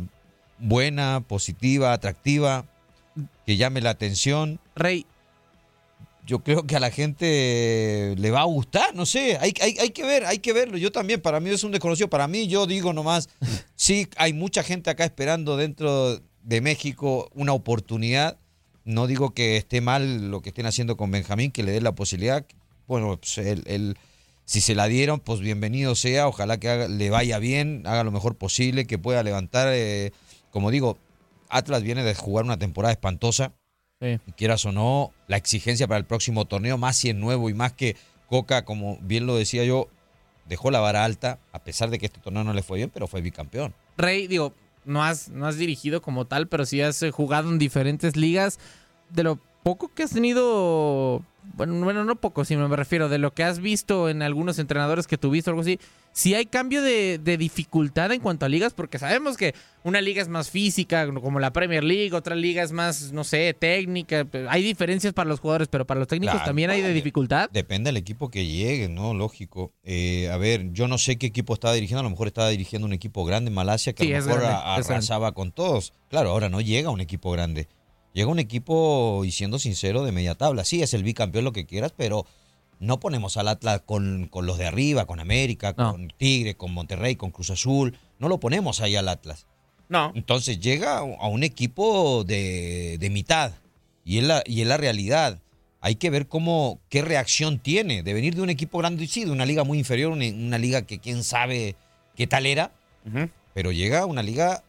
buena, 0.59 1.21
positiva, 1.27 1.93
atractiva, 1.93 2.65
que 3.45 3.57
llame 3.57 3.81
la 3.81 3.91
atención. 3.91 4.59
Rey, 4.75 5.05
Yo 6.25 6.39
creo 6.39 6.63
que 6.67 6.75
a 6.75 6.81
la 6.81 6.91
gente 6.91 8.13
le 8.17 8.31
va 8.31 8.41
a 8.41 8.45
gustar, 8.45 8.93
no 8.93 9.05
sé, 9.05 9.37
hay, 9.39 9.53
hay, 9.61 9.77
hay 9.79 9.91
que 9.91 10.03
ver, 10.03 10.25
hay 10.25 10.39
que 10.39 10.51
verlo. 10.51 10.77
Yo 10.77 10.91
también, 10.91 11.21
para 11.21 11.39
mí 11.39 11.49
es 11.51 11.63
un 11.63 11.71
desconocido. 11.71 12.09
Para 12.09 12.27
mí, 12.27 12.47
yo 12.47 12.67
digo 12.67 12.91
nomás, 12.91 13.29
sí, 13.77 14.09
hay 14.17 14.33
mucha 14.33 14.61
gente 14.61 14.89
acá 14.89 15.05
esperando 15.05 15.55
dentro 15.55 16.19
de 16.43 16.59
México 16.61 17.29
una 17.33 17.53
oportunidad. 17.53 18.37
No 18.83 19.07
digo 19.07 19.33
que 19.33 19.55
esté 19.55 19.79
mal 19.79 20.29
lo 20.29 20.41
que 20.41 20.49
estén 20.49 20.65
haciendo 20.65 20.97
con 20.97 21.11
Benjamín, 21.11 21.49
que 21.51 21.63
le 21.63 21.71
dé 21.71 21.79
la 21.79 21.95
posibilidad. 21.95 22.45
Bueno, 22.87 23.17
pues 23.17 23.37
él, 23.37 23.63
él- 23.65 23.97
si 24.47 24.61
se 24.61 24.75
la 24.75 24.87
dieron, 24.87 25.19
pues 25.19 25.41
bienvenido 25.41 25.93
sea. 25.93 26.27
Ojalá 26.27 26.57
que 26.57 26.69
haga- 26.69 26.87
le 26.87 27.09
vaya 27.09 27.37
bien, 27.37 27.83
haga 27.85 28.03
lo 28.05 28.11
mejor 28.11 28.35
posible, 28.37 28.87
que 28.87 28.97
pueda 28.97 29.21
levantar. 29.21 29.67
eh, 29.71 30.11
como 30.51 30.71
digo, 30.71 30.97
Atlas 31.49 31.83
viene 31.83 32.03
de 32.03 32.15
jugar 32.15 32.45
una 32.45 32.57
temporada 32.57 32.93
espantosa 32.93 33.53
Sí. 34.01 34.19
quieras 34.37 34.65
o 34.65 34.71
no, 34.71 35.11
la 35.27 35.35
exigencia 35.37 35.87
para 35.87 35.97
el 35.97 36.05
próximo 36.05 36.45
torneo, 36.45 36.77
más 36.77 36.95
si 36.97 37.09
es 37.09 37.15
nuevo 37.15 37.49
y 37.49 37.53
más 37.53 37.73
que 37.73 37.95
Coca, 38.29 38.63
como 38.63 38.97
bien 39.01 39.25
lo 39.25 39.35
decía 39.35 39.63
yo, 39.65 39.87
dejó 40.45 40.71
la 40.71 40.79
vara 40.79 41.03
alta, 41.03 41.39
a 41.51 41.59
pesar 41.63 41.89
de 41.89 41.99
que 41.99 42.05
este 42.05 42.19
torneo 42.21 42.43
no 42.43 42.53
le 42.53 42.61
fue 42.63 42.77
bien, 42.77 42.89
pero 42.93 43.07
fue 43.07 43.21
bicampeón. 43.21 43.73
Rey, 43.97 44.27
digo, 44.27 44.53
no 44.85 45.03
has, 45.03 45.27
no 45.29 45.45
has 45.47 45.57
dirigido 45.57 46.01
como 46.01 46.25
tal, 46.25 46.47
pero 46.47 46.65
sí 46.65 46.79
has 46.81 47.01
eh, 47.03 47.11
jugado 47.11 47.49
en 47.49 47.57
diferentes 47.59 48.15
ligas. 48.15 48.59
De 49.09 49.23
lo 49.23 49.39
poco 49.63 49.89
que 49.93 50.03
has 50.03 50.11
tenido, 50.11 51.23
bueno, 51.55 51.73
bueno, 51.83 52.03
no 52.03 52.15
poco, 52.15 52.45
sino 52.45 52.67
me 52.67 52.75
refiero, 52.75 53.09
de 53.09 53.17
lo 53.17 53.33
que 53.33 53.43
has 53.43 53.59
visto 53.59 54.09
en 54.09 54.21
algunos 54.21 54.59
entrenadores 54.59 55.07
que 55.07 55.17
tuviste 55.17 55.49
o 55.49 55.51
algo 55.51 55.61
así, 55.61 55.79
si 56.11 56.33
hay 56.33 56.47
cambio 56.47 56.81
de, 56.81 57.19
de 57.19 57.37
dificultad 57.37 58.11
en 58.11 58.21
cuanto 58.21 58.45
a 58.45 58.49
ligas, 58.49 58.73
porque 58.73 58.97
sabemos 58.97 59.37
que 59.37 59.53
una 59.83 60.01
liga 60.01 60.21
es 60.21 60.27
más 60.29 60.49
física, 60.49 61.07
como 61.13 61.39
la 61.39 61.53
Premier 61.53 61.83
League, 61.83 62.13
otra 62.13 62.35
liga 62.35 62.63
es 62.63 62.71
más, 62.71 63.11
no 63.11 63.23
sé, 63.23 63.55
técnica. 63.57 64.25
Hay 64.49 64.63
diferencias 64.63 65.13
para 65.13 65.29
los 65.29 65.39
jugadores, 65.39 65.67
pero 65.67 65.85
para 65.85 65.99
los 65.99 66.07
técnicos 66.07 66.33
Claro, 66.35 66.45
también 66.47 66.71
hay 66.71 66.81
de 66.81 66.91
dificultad. 66.91 67.49
Depende 67.51 67.89
del 67.89 67.97
equipo 67.97 68.29
que 68.31 68.47
llegue, 68.47 68.89
¿no? 68.89 69.13
Lógico. 69.13 69.71
Eh, 69.83 70.29
a 70.31 70.37
ver, 70.37 70.71
yo 70.73 70.87
no 70.87 70.97
sé 70.97 71.17
qué 71.17 71.27
equipo 71.27 71.53
estaba 71.53 71.73
dirigiendo, 71.75 71.99
a 71.99 72.03
lo 72.03 72.09
mejor 72.09 72.27
estaba 72.27 72.49
dirigiendo 72.49 72.87
un 72.87 72.93
equipo 72.93 73.23
grande 73.23 73.49
en 73.49 73.55
Malasia 73.55 73.93
que 73.93 74.03
Sí, 74.03 74.13
a 74.13 74.19
lo 74.19 74.25
mejor 74.25 74.41
grande. 74.41 74.61
arrasaba 74.65 75.31
con 75.33 75.51
todos. 75.51 75.93
Claro, 76.09 76.31
ahora 76.31 76.49
no 76.49 76.61
llega 76.61 76.89
un 76.89 77.01
equipo 77.01 77.31
grande. 77.31 77.67
Llega 78.17 78.31
un 78.31 78.39
equipo, 78.39 79.21
y 79.25 79.29
siendo 79.31 79.59
sincero, 79.59 80.03
de 80.03 80.11
media 80.11 80.33
tabla. 80.33 80.65
Sí, 80.65 80.81
es 80.81 80.95
el 80.95 81.03
bicampeón, 81.03 81.45
lo 81.45 81.51
que 81.53 81.67
quieras, 81.67 81.93
pero 81.95 82.25
no 82.79 82.99
ponemos 82.99 83.37
al 83.37 83.47
Atlas 83.47 83.81
con, 83.85 84.25
con 84.31 84.47
los 84.47 84.57
de 84.57 84.65
arriba, 84.65 85.05
con 85.05 85.19
América, 85.19 85.75
No. 85.77 85.91
con 85.91 86.07
Tigre, 86.17 86.55
con 86.55 86.73
Monterrey, 86.73 87.15
con 87.15 87.29
Cruz 87.29 87.51
Azul. 87.51 87.95
No 88.17 88.27
lo 88.27 88.39
ponemos 88.39 88.81
ahí 88.81 88.95
al 88.95 89.07
Atlas. 89.07 89.45
No. 89.87 90.13
Entonces 90.15 90.59
llega 90.59 90.97
a 90.97 91.27
un 91.27 91.43
equipo 91.43 92.23
de, 92.23 92.97
de 92.99 93.09
mitad 93.11 93.51
y 94.03 94.17
es, 94.17 94.23
la, 94.23 94.41
y 94.47 94.61
es 94.61 94.67
la 94.67 94.77
realidad. 94.77 95.37
Hay 95.79 95.93
que 95.93 96.09
ver 96.09 96.27
cómo, 96.27 96.79
qué 96.89 97.03
reacción 97.03 97.59
tiene 97.59 98.01
de 98.01 98.13
venir 98.15 98.33
de 98.33 98.41
un 98.41 98.49
equipo 98.49 98.79
grande, 98.79 99.05
sí, 99.05 99.25
de 99.25 99.31
una 99.31 99.45
liga 99.45 99.63
muy 99.63 99.77
inferior, 99.77 100.11
una, 100.11 100.25
una 100.25 100.57
liga 100.57 100.81
que 100.81 100.97
quién 100.97 101.23
sabe 101.23 101.75
qué 102.15 102.25
tal 102.25 102.47
era, 102.47 102.71
pero 103.53 103.71
llega 103.71 103.99
a 103.99 104.05
una 104.07 104.23
liga 104.23 104.63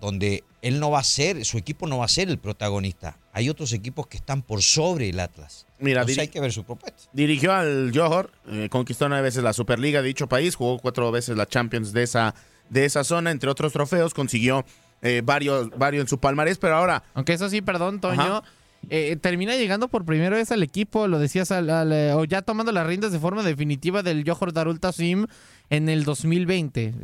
donde 0.00 0.44
él 0.62 0.80
no 0.80 0.90
va 0.90 1.00
a 1.00 1.04
ser, 1.04 1.44
su 1.44 1.58
equipo 1.58 1.86
no 1.86 1.98
va 1.98 2.04
a 2.06 2.08
ser 2.08 2.28
el 2.28 2.38
protagonista. 2.38 3.18
Hay 3.32 3.48
otros 3.48 3.72
equipos 3.72 4.06
que 4.06 4.16
están 4.16 4.42
por 4.42 4.62
sobre 4.62 5.08
el 5.10 5.20
Atlas. 5.20 5.66
Mira, 5.78 6.00
Entonces 6.00 6.18
hay 6.22 6.28
que 6.28 6.40
ver 6.40 6.52
su 6.52 6.64
propuesta. 6.64 7.02
Dirigió 7.12 7.52
al 7.52 7.92
Johor, 7.94 8.30
eh, 8.48 8.68
conquistó 8.70 9.08
nueve 9.08 9.22
veces 9.24 9.42
la 9.42 9.52
Superliga 9.52 10.02
de 10.02 10.08
dicho 10.08 10.26
país, 10.28 10.54
jugó 10.56 10.78
cuatro 10.78 11.10
veces 11.12 11.36
la 11.36 11.46
Champions 11.46 11.92
de 11.92 12.02
esa, 12.02 12.34
de 12.68 12.84
esa 12.84 13.04
zona, 13.04 13.30
entre 13.30 13.50
otros 13.50 13.72
trofeos, 13.72 14.14
consiguió 14.14 14.64
eh, 15.02 15.22
varios, 15.24 15.70
varios 15.78 16.02
en 16.02 16.08
su 16.08 16.18
palmarés, 16.18 16.58
pero 16.58 16.76
ahora 16.76 17.02
Aunque 17.14 17.32
eso 17.34 17.48
sí, 17.48 17.62
perdón, 17.62 18.00
Toño. 18.00 18.42
Eh, 18.88 19.16
termina 19.20 19.56
llegando 19.56 19.88
por 19.88 20.06
primera 20.06 20.34
vez 20.36 20.50
al 20.52 20.62
equipo, 20.62 21.06
lo 21.06 21.18
decías, 21.18 21.50
al- 21.52 21.68
al, 21.68 21.92
eh, 21.92 22.12
o 22.14 22.24
ya 22.24 22.40
tomando 22.40 22.72
las 22.72 22.86
riendas 22.86 23.12
de 23.12 23.18
forma 23.18 23.42
definitiva 23.42 24.02
del 24.02 24.24
Johor 24.26 24.54
Darul 24.54 24.80
Tassim 24.80 25.26
en 25.68 25.90
el 25.90 26.04
2020. 26.04 26.94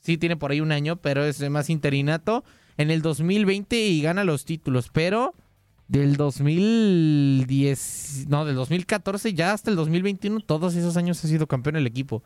Sí, 0.00 0.18
tiene 0.18 0.36
por 0.36 0.50
ahí 0.50 0.60
un 0.60 0.72
año, 0.72 0.96
pero 0.96 1.24
es 1.24 1.40
más 1.50 1.70
interinato. 1.70 2.42
En 2.76 2.90
el 2.90 3.02
2020 3.02 3.76
y 3.78 4.02
gana 4.02 4.24
los 4.24 4.44
títulos, 4.44 4.90
pero 4.92 5.34
del 5.88 6.16
2010, 6.16 8.26
no, 8.28 8.44
del 8.44 8.56
2014 8.56 9.34
ya 9.34 9.52
hasta 9.52 9.70
el 9.70 9.76
2021, 9.76 10.40
todos 10.40 10.74
esos 10.74 10.96
años 10.96 11.22
ha 11.24 11.28
sido 11.28 11.46
campeón 11.46 11.76
el 11.76 11.86
equipo. 11.86 12.22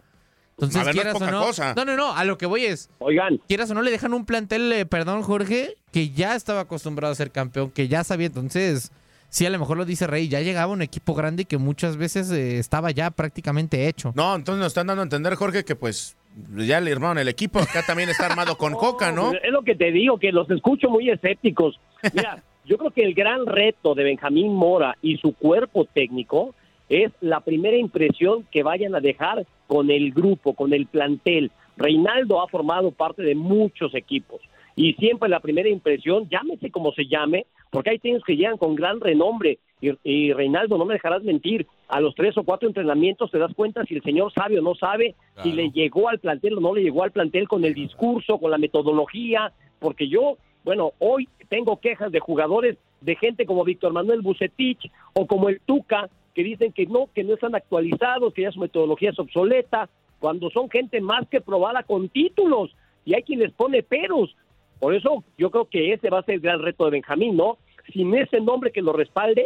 Entonces, 0.52 0.80
A 0.80 0.84
ver, 0.84 0.94
no 0.94 1.02
quieras 1.02 1.20
o 1.20 1.30
no. 1.30 1.44
cosa. 1.46 1.74
No, 1.74 1.84
no, 1.84 1.96
no, 1.96 2.14
a 2.14 2.24
lo 2.24 2.38
que 2.38 2.46
voy 2.46 2.64
es, 2.64 2.88
Oigan, 3.00 3.40
quieras 3.48 3.70
o 3.70 3.74
no, 3.74 3.82
le 3.82 3.90
dejan 3.90 4.14
un 4.14 4.24
plantel, 4.24 4.72
eh, 4.72 4.86
perdón, 4.86 5.22
Jorge, 5.22 5.74
que 5.90 6.10
ya 6.10 6.36
estaba 6.36 6.60
acostumbrado 6.60 7.12
a 7.12 7.16
ser 7.16 7.32
campeón, 7.32 7.70
que 7.70 7.88
ya 7.88 8.04
sabía. 8.04 8.28
Entonces, 8.28 8.92
sí, 9.30 9.44
a 9.46 9.50
lo 9.50 9.58
mejor 9.58 9.76
lo 9.76 9.84
dice 9.84 10.06
Rey, 10.06 10.28
ya 10.28 10.40
llegaba 10.42 10.72
un 10.72 10.82
equipo 10.82 11.14
grande 11.14 11.42
y 11.42 11.46
que 11.46 11.58
muchas 11.58 11.96
veces 11.96 12.30
eh, 12.30 12.58
estaba 12.60 12.92
ya 12.92 13.10
prácticamente 13.10 13.88
hecho. 13.88 14.12
No, 14.14 14.36
entonces 14.36 14.60
nos 14.60 14.68
están 14.68 14.86
dando 14.86 15.02
a 15.02 15.04
entender, 15.04 15.34
Jorge, 15.34 15.64
que 15.64 15.74
pues 15.74 16.14
ya 16.56 16.80
le 16.80 16.92
armaron 16.92 17.18
el 17.18 17.28
equipo. 17.28 17.58
Acá 17.58 17.82
también 17.86 18.08
está 18.08 18.26
armado 18.26 18.56
con 18.56 18.72
Coca, 18.74 19.12
¿no? 19.12 19.32
Es 19.32 19.50
lo 19.50 19.62
que 19.62 19.74
te 19.74 19.92
digo, 19.92 20.18
que 20.18 20.32
los 20.32 20.50
escucho 20.50 20.88
muy 20.88 21.10
escépticos. 21.10 21.78
Mira, 22.12 22.42
yo 22.64 22.78
creo 22.78 22.90
que 22.90 23.02
el 23.02 23.14
gran 23.14 23.46
reto 23.46 23.94
de 23.94 24.04
Benjamín 24.04 24.54
Mora 24.54 24.96
y 25.02 25.16
su 25.18 25.34
cuerpo 25.34 25.84
técnico 25.84 26.54
es 26.88 27.12
la 27.20 27.40
primera 27.40 27.76
impresión 27.76 28.46
que 28.50 28.62
vayan 28.62 28.94
a 28.94 29.00
dejar 29.00 29.46
con 29.66 29.90
el 29.90 30.12
grupo, 30.12 30.54
con 30.54 30.72
el 30.72 30.86
plantel. 30.86 31.50
Reinaldo 31.76 32.42
ha 32.42 32.48
formado 32.48 32.90
parte 32.90 33.22
de 33.22 33.34
muchos 33.34 33.94
equipos 33.94 34.40
y 34.76 34.94
siempre 34.94 35.28
la 35.28 35.40
primera 35.40 35.68
impresión, 35.68 36.28
llámese 36.28 36.70
como 36.70 36.92
se 36.92 37.06
llame, 37.06 37.46
porque 37.70 37.90
hay 37.90 37.98
técnicos 37.98 38.26
que 38.26 38.36
llegan 38.36 38.58
con 38.58 38.74
gran 38.74 39.00
renombre 39.00 39.58
y, 39.84 39.98
y 40.04 40.32
Reinaldo, 40.32 40.78
no 40.78 40.84
me 40.84 40.94
dejarás 40.94 41.22
mentir, 41.22 41.66
a 41.88 42.00
los 42.00 42.14
tres 42.14 42.36
o 42.38 42.42
cuatro 42.44 42.68
entrenamientos 42.68 43.30
te 43.30 43.38
das 43.38 43.52
cuenta 43.54 43.84
si 43.84 43.94
el 43.94 44.02
señor 44.02 44.32
sabe 44.32 44.58
o 44.58 44.62
no 44.62 44.74
sabe, 44.74 45.14
si 45.42 45.52
le 45.52 45.70
llegó 45.70 46.08
al 46.08 46.18
plantel 46.18 46.58
o 46.58 46.60
no 46.60 46.74
le 46.74 46.82
llegó 46.82 47.02
al 47.02 47.12
plantel 47.12 47.48
con 47.48 47.64
el 47.64 47.74
discurso, 47.74 48.38
con 48.38 48.50
la 48.50 48.58
metodología, 48.58 49.52
porque 49.78 50.08
yo, 50.08 50.38
bueno, 50.64 50.92
hoy 50.98 51.28
tengo 51.48 51.78
quejas 51.78 52.10
de 52.10 52.20
jugadores, 52.20 52.76
de 53.00 53.16
gente 53.16 53.44
como 53.44 53.64
Víctor 53.64 53.92
Manuel 53.92 54.22
Bucetich 54.22 54.90
o 55.12 55.26
como 55.26 55.48
el 55.48 55.60
Tuca, 55.60 56.08
que 56.34 56.42
dicen 56.42 56.72
que 56.72 56.86
no, 56.86 57.08
que 57.14 57.22
no 57.22 57.34
están 57.34 57.54
actualizados, 57.54 58.32
que 58.34 58.42
ya 58.42 58.50
su 58.50 58.60
metodología 58.60 59.10
es 59.10 59.18
obsoleta, 59.18 59.88
cuando 60.18 60.50
son 60.50 60.70
gente 60.70 61.00
más 61.00 61.28
que 61.28 61.40
probada 61.40 61.82
con 61.82 62.08
títulos, 62.08 62.74
y 63.04 63.14
hay 63.14 63.22
quien 63.22 63.40
les 63.40 63.52
pone 63.52 63.82
peros. 63.82 64.34
Por 64.80 64.94
eso 64.94 65.22
yo 65.38 65.50
creo 65.50 65.66
que 65.66 65.92
ese 65.92 66.10
va 66.10 66.20
a 66.20 66.22
ser 66.24 66.36
el 66.36 66.40
gran 66.40 66.60
reto 66.60 66.86
de 66.86 66.92
Benjamín, 66.92 67.36
¿no? 67.36 67.58
Sin 67.92 68.14
ese 68.14 68.40
nombre 68.40 68.72
que 68.72 68.82
lo 68.82 68.92
respalde, 68.92 69.44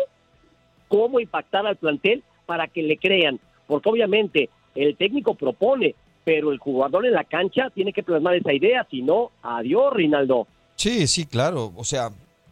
cómo 0.88 1.20
impactar 1.20 1.66
al 1.66 1.76
plantel 1.76 2.22
para 2.46 2.66
que 2.66 2.82
le 2.82 2.96
crean, 2.96 3.38
porque 3.66 3.88
obviamente 3.88 4.48
el 4.74 4.96
técnico 4.96 5.34
propone, 5.34 5.94
pero 6.24 6.50
el 6.52 6.58
jugador 6.58 7.06
en 7.06 7.12
la 7.12 7.24
cancha 7.24 7.70
tiene 7.70 7.92
que 7.92 8.02
plasmar 8.02 8.34
esa 8.34 8.52
idea, 8.52 8.86
si 8.90 9.02
no, 9.02 9.30
adiós, 9.42 9.92
Rinaldo. 9.94 10.46
Sí, 10.76 11.06
sí, 11.06 11.26
claro. 11.26 11.72
O 11.76 11.84
sea, 11.84 12.10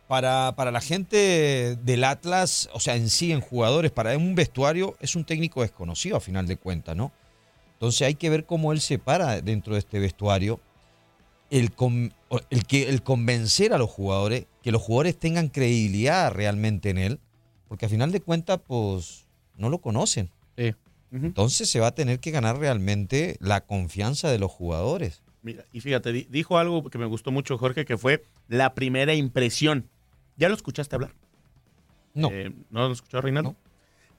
para, 0.09 0.55
para 0.57 0.71
la 0.71 0.81
gente 0.81 1.77
del 1.77 2.05
Atlas, 2.05 2.69
o 2.73 2.81
sea, 2.81 2.97
en 2.97 3.09
sí, 3.09 3.33
en 3.33 3.41
jugadores, 3.41 3.91
para 3.91 4.17
un 4.17 4.35
vestuario, 4.35 4.97
es 5.01 5.15
un 5.17 5.25
técnico 5.25 5.63
desconocido 5.63 6.17
a 6.17 6.21
final 6.21 6.47
de 6.47 6.57
cuentas, 6.57 6.97
¿no? 6.97 7.13
Entonces 7.75 8.07
hay 8.07 8.15
que 8.15 8.31
ver 8.31 8.45
cómo 8.45 8.73
él 8.73 8.81
se 8.81 8.99
para 8.99 9.41
dentro 9.43 9.75
de 9.75 9.81
este 9.81 9.99
vestuario. 9.99 10.61
El, 11.51 11.73
con- 11.73 12.13
el, 12.51 12.67
que, 12.67 12.89
el 12.89 13.03
convencer 13.03 13.73
a 13.73 13.79
los 13.79 13.91
jugadores, 13.91 14.47
que 14.63 14.73
los 14.73 14.83
jugadores 14.83 15.17
tengan 15.19 15.49
credibilidad 15.49 16.33
realmente 16.33 16.91
en 16.91 16.99
él, 16.99 17.19
porque 17.69 17.87
a 17.87 17.89
final 17.89 18.13
de 18.13 18.21
cuentas, 18.21 18.61
pues, 18.67 19.27
no 19.57 19.69
lo 19.71 19.79
conocen. 19.79 20.31
Sí. 20.57 20.75
Entonces 21.13 21.71
se 21.71 21.81
va 21.81 21.87
a 21.89 21.95
tener 21.95 22.19
que 22.21 22.31
ganar 22.31 22.59
realmente 22.59 23.37
la 23.41 23.63
confianza 23.63 24.29
de 24.29 24.39
los 24.39 24.51
jugadores. 24.51 25.23
Mira, 25.43 25.65
y 25.73 25.81
fíjate, 25.81 26.13
di- 26.13 26.27
dijo 26.31 26.59
algo 26.59 26.83
que 26.91 26.99
me 26.99 27.07
gustó 27.07 27.31
mucho, 27.31 27.57
Jorge, 27.57 27.85
que 27.85 27.97
fue 27.97 28.25
la 28.49 28.75
primera 28.75 29.15
impresión. 29.15 29.89
¿Ya 30.37 30.49
lo 30.49 30.55
escuchaste 30.57 30.95
hablar? 30.97 31.13
No. 32.13 32.29
Eh, 32.33 32.53
¿No 32.71 32.87
lo 32.89 32.93
escuchó 32.93 33.21
Reinaldo? 33.21 33.51
No. 33.51 33.57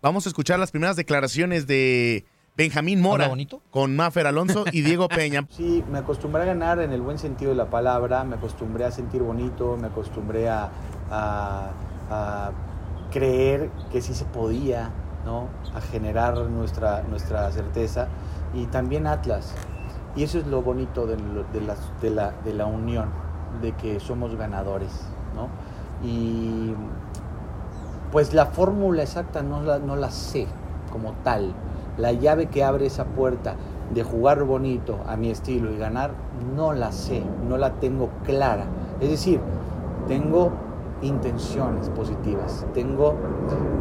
Vamos 0.01 0.25
a 0.25 0.29
escuchar 0.29 0.57
las 0.59 0.71
primeras 0.71 0.95
declaraciones 0.95 1.67
de 1.67 2.25
Benjamín 2.55 3.01
Mora 3.01 3.25
¿Habla 3.25 3.29
bonito? 3.29 3.61
con 3.69 3.95
Mafer 3.95 4.25
Alonso 4.25 4.63
y 4.71 4.81
Diego 4.81 5.07
Peña. 5.09 5.45
Sí, 5.51 5.83
me 5.91 5.99
acostumbré 5.99 6.43
a 6.43 6.45
ganar 6.45 6.79
en 6.79 6.93
el 6.93 7.01
buen 7.01 7.19
sentido 7.19 7.51
de 7.51 7.57
la 7.57 7.69
palabra, 7.69 8.23
me 8.23 8.35
acostumbré 8.37 8.85
a 8.85 8.91
sentir 8.91 9.21
bonito, 9.21 9.75
me 9.77 9.87
acostumbré 9.87 10.47
a, 10.49 10.71
a- 11.11 11.71
a 12.09 12.51
creer 13.11 13.69
que 13.91 14.01
sí 14.01 14.13
se 14.13 14.25
podía, 14.25 14.91
¿no? 15.25 15.47
A 15.75 15.81
generar 15.81 16.37
nuestra, 16.37 17.03
nuestra 17.09 17.51
certeza. 17.51 18.07
Y 18.53 18.65
también 18.67 19.07
Atlas. 19.07 19.53
Y 20.15 20.23
eso 20.23 20.39
es 20.39 20.47
lo 20.47 20.61
bonito 20.61 21.05
de, 21.05 21.17
las- 21.61 21.91
de 22.01 22.09
la, 22.09 22.31
de 22.43 22.53
la 22.53 22.65
unión, 22.65 23.09
de 23.61 23.73
que 23.73 23.99
somos 23.99 24.35
ganadores, 24.35 24.91
¿no? 25.35 25.47
Y 26.07 26.73
pues 28.11 28.33
la 28.33 28.45
fórmula 28.47 29.03
exacta 29.03 29.41
no 29.43 29.61
la, 29.61 29.79
no 29.79 29.95
la 29.95 30.11
sé 30.11 30.47
como 30.91 31.13
tal. 31.23 31.53
La 31.97 32.11
llave 32.13 32.47
que 32.47 32.63
abre 32.63 32.85
esa 32.85 33.05
puerta 33.05 33.55
de 33.93 34.03
jugar 34.03 34.43
bonito 34.43 34.99
a 35.07 35.17
mi 35.17 35.29
estilo 35.29 35.71
y 35.71 35.77
ganar, 35.77 36.11
no 36.55 36.73
la 36.73 36.91
sé, 36.91 37.23
no 37.47 37.57
la 37.57 37.73
tengo 37.73 38.09
clara. 38.25 38.65
Es 38.99 39.09
decir, 39.09 39.39
tengo 40.07 40.51
intenciones 41.01 41.89
positivas, 41.89 42.65
tengo 42.73 43.15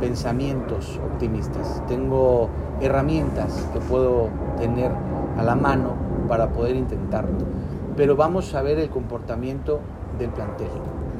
pensamientos 0.01 1.01
optimistas, 1.13 1.83
tengo 1.87 2.49
herramientas 2.81 3.69
que 3.73 3.81
puedo 3.81 4.29
tener 4.59 4.93
a 5.37 5.43
la 5.43 5.55
mano 5.55 5.95
para 6.29 6.51
poder 6.51 6.77
intentarlo. 6.77 7.39
Pero 7.97 8.17
vamos 8.17 8.55
a 8.55 8.63
ver 8.63 8.79
el 8.79 8.91
comportamiento 8.91 9.81
del 10.19 10.31
plantel, 10.31 10.69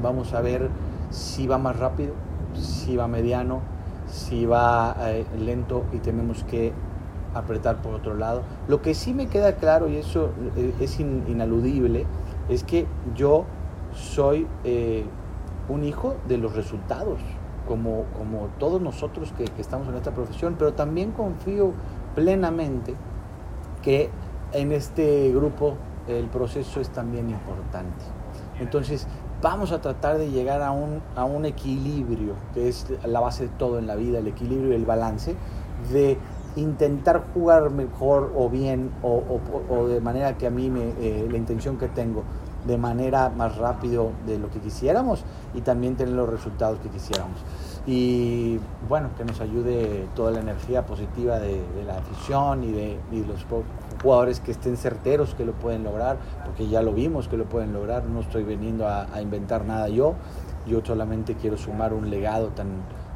vamos 0.01 0.33
a 0.33 0.41
ver 0.41 0.69
si 1.09 1.47
va 1.47 1.57
más 1.57 1.79
rápido, 1.79 2.13
si 2.53 2.95
va 2.95 3.07
mediano, 3.07 3.61
si 4.07 4.45
va 4.45 4.95
eh, 4.99 5.25
lento 5.39 5.83
y 5.93 5.97
tenemos 5.97 6.43
que 6.43 6.73
apretar 7.33 7.81
por 7.81 7.93
otro 7.93 8.15
lado. 8.15 8.43
Lo 8.67 8.81
que 8.81 8.93
sí 8.93 9.13
me 9.13 9.27
queda 9.27 9.55
claro, 9.55 9.87
y 9.87 9.97
eso 9.97 10.29
eh, 10.55 10.73
es 10.79 10.99
inaludible, 10.99 12.05
es 12.49 12.63
que 12.63 12.85
yo 13.15 13.45
soy 13.93 14.47
eh, 14.63 15.05
un 15.69 15.83
hijo 15.83 16.15
de 16.27 16.37
los 16.37 16.55
resultados, 16.55 17.19
como, 17.67 18.05
como 18.17 18.47
todos 18.59 18.81
nosotros 18.81 19.33
que, 19.37 19.45
que, 19.45 19.61
estamos 19.61 19.87
en 19.89 19.95
esta 19.95 20.11
profesión, 20.11 20.55
pero 20.57 20.73
también 20.73 21.11
confío 21.11 21.73
plenamente 22.15 22.95
que 23.81 24.09
en 24.53 24.71
este 24.71 25.31
grupo 25.33 25.75
el 26.07 26.27
proceso 26.27 26.79
es 26.79 26.89
también 26.89 27.29
importante. 27.29 28.05
Entonces, 28.59 29.07
vamos 29.41 29.71
a 29.71 29.81
tratar 29.81 30.17
de 30.17 30.31
llegar 30.31 30.61
a 30.61 30.71
un, 30.71 31.01
a 31.15 31.25
un 31.25 31.45
equilibrio, 31.45 32.33
que 32.53 32.67
es 32.67 32.87
la 33.05 33.19
base 33.19 33.43
de 33.43 33.49
todo 33.49 33.77
en 33.79 33.87
la 33.87 33.95
vida, 33.95 34.19
el 34.19 34.27
equilibrio 34.27 34.71
y 34.71 34.75
el 34.75 34.85
balance, 34.85 35.35
de 35.91 36.17
intentar 36.55 37.23
jugar 37.33 37.69
mejor 37.69 38.33
o 38.35 38.49
bien 38.49 38.91
o, 39.03 39.39
o, 39.69 39.87
de 39.87 40.01
manera 40.01 40.37
que 40.37 40.47
a 40.47 40.49
mí 40.49 40.69
me, 40.69 40.89
eh, 40.99 41.27
la 41.29 41.37
intención 41.37 41.77
que 41.77 41.87
tengo 41.87 42.23
de 42.67 42.77
manera 42.77 43.29
más 43.29 43.57
rápido 43.57 44.11
de 44.25 44.37
lo 44.37 44.49
que 44.49 44.59
quisiéramos 44.59 45.23
y 45.53 45.61
también 45.61 45.95
tener 45.95 46.13
los 46.13 46.29
resultados 46.29 46.79
que 46.79 46.89
quisiéramos. 46.89 47.39
Y 47.85 48.59
bueno, 48.89 49.09
que 49.17 49.23
nos 49.23 49.39
ayude 49.39 50.07
toda 50.15 50.31
la 50.31 50.41
energía 50.41 50.85
positiva 50.85 51.39
de, 51.39 51.61
la 51.85 51.97
afición 51.97 52.63
y 52.65 52.71
de 52.73 52.99
los 53.25 53.45
jugadores 54.03 54.41
que 54.41 54.51
estén 54.51 54.75
certeros 54.75 55.33
que 55.35 55.45
lo 55.45 55.53
pueden 55.53 55.83
lograr, 55.83 56.17
porque 56.45 56.67
ya 56.67 56.81
lo 56.81 56.93
vimos 56.93 57.27
que 57.27 57.37
lo 57.37 57.45
pueden 57.45 57.71
lograr, 57.73 58.03
no 58.03 58.19
estoy 58.19 58.43
veniendo 58.43 58.87
a, 58.87 59.07
a 59.13 59.21
inventar 59.21 59.65
nada 59.65 59.87
yo, 59.87 60.15
yo 60.67 60.81
solamente 60.83 61.35
quiero 61.35 61.57
sumar 61.57 61.93
un 61.93 62.09
legado 62.09 62.49
tan 62.49 62.67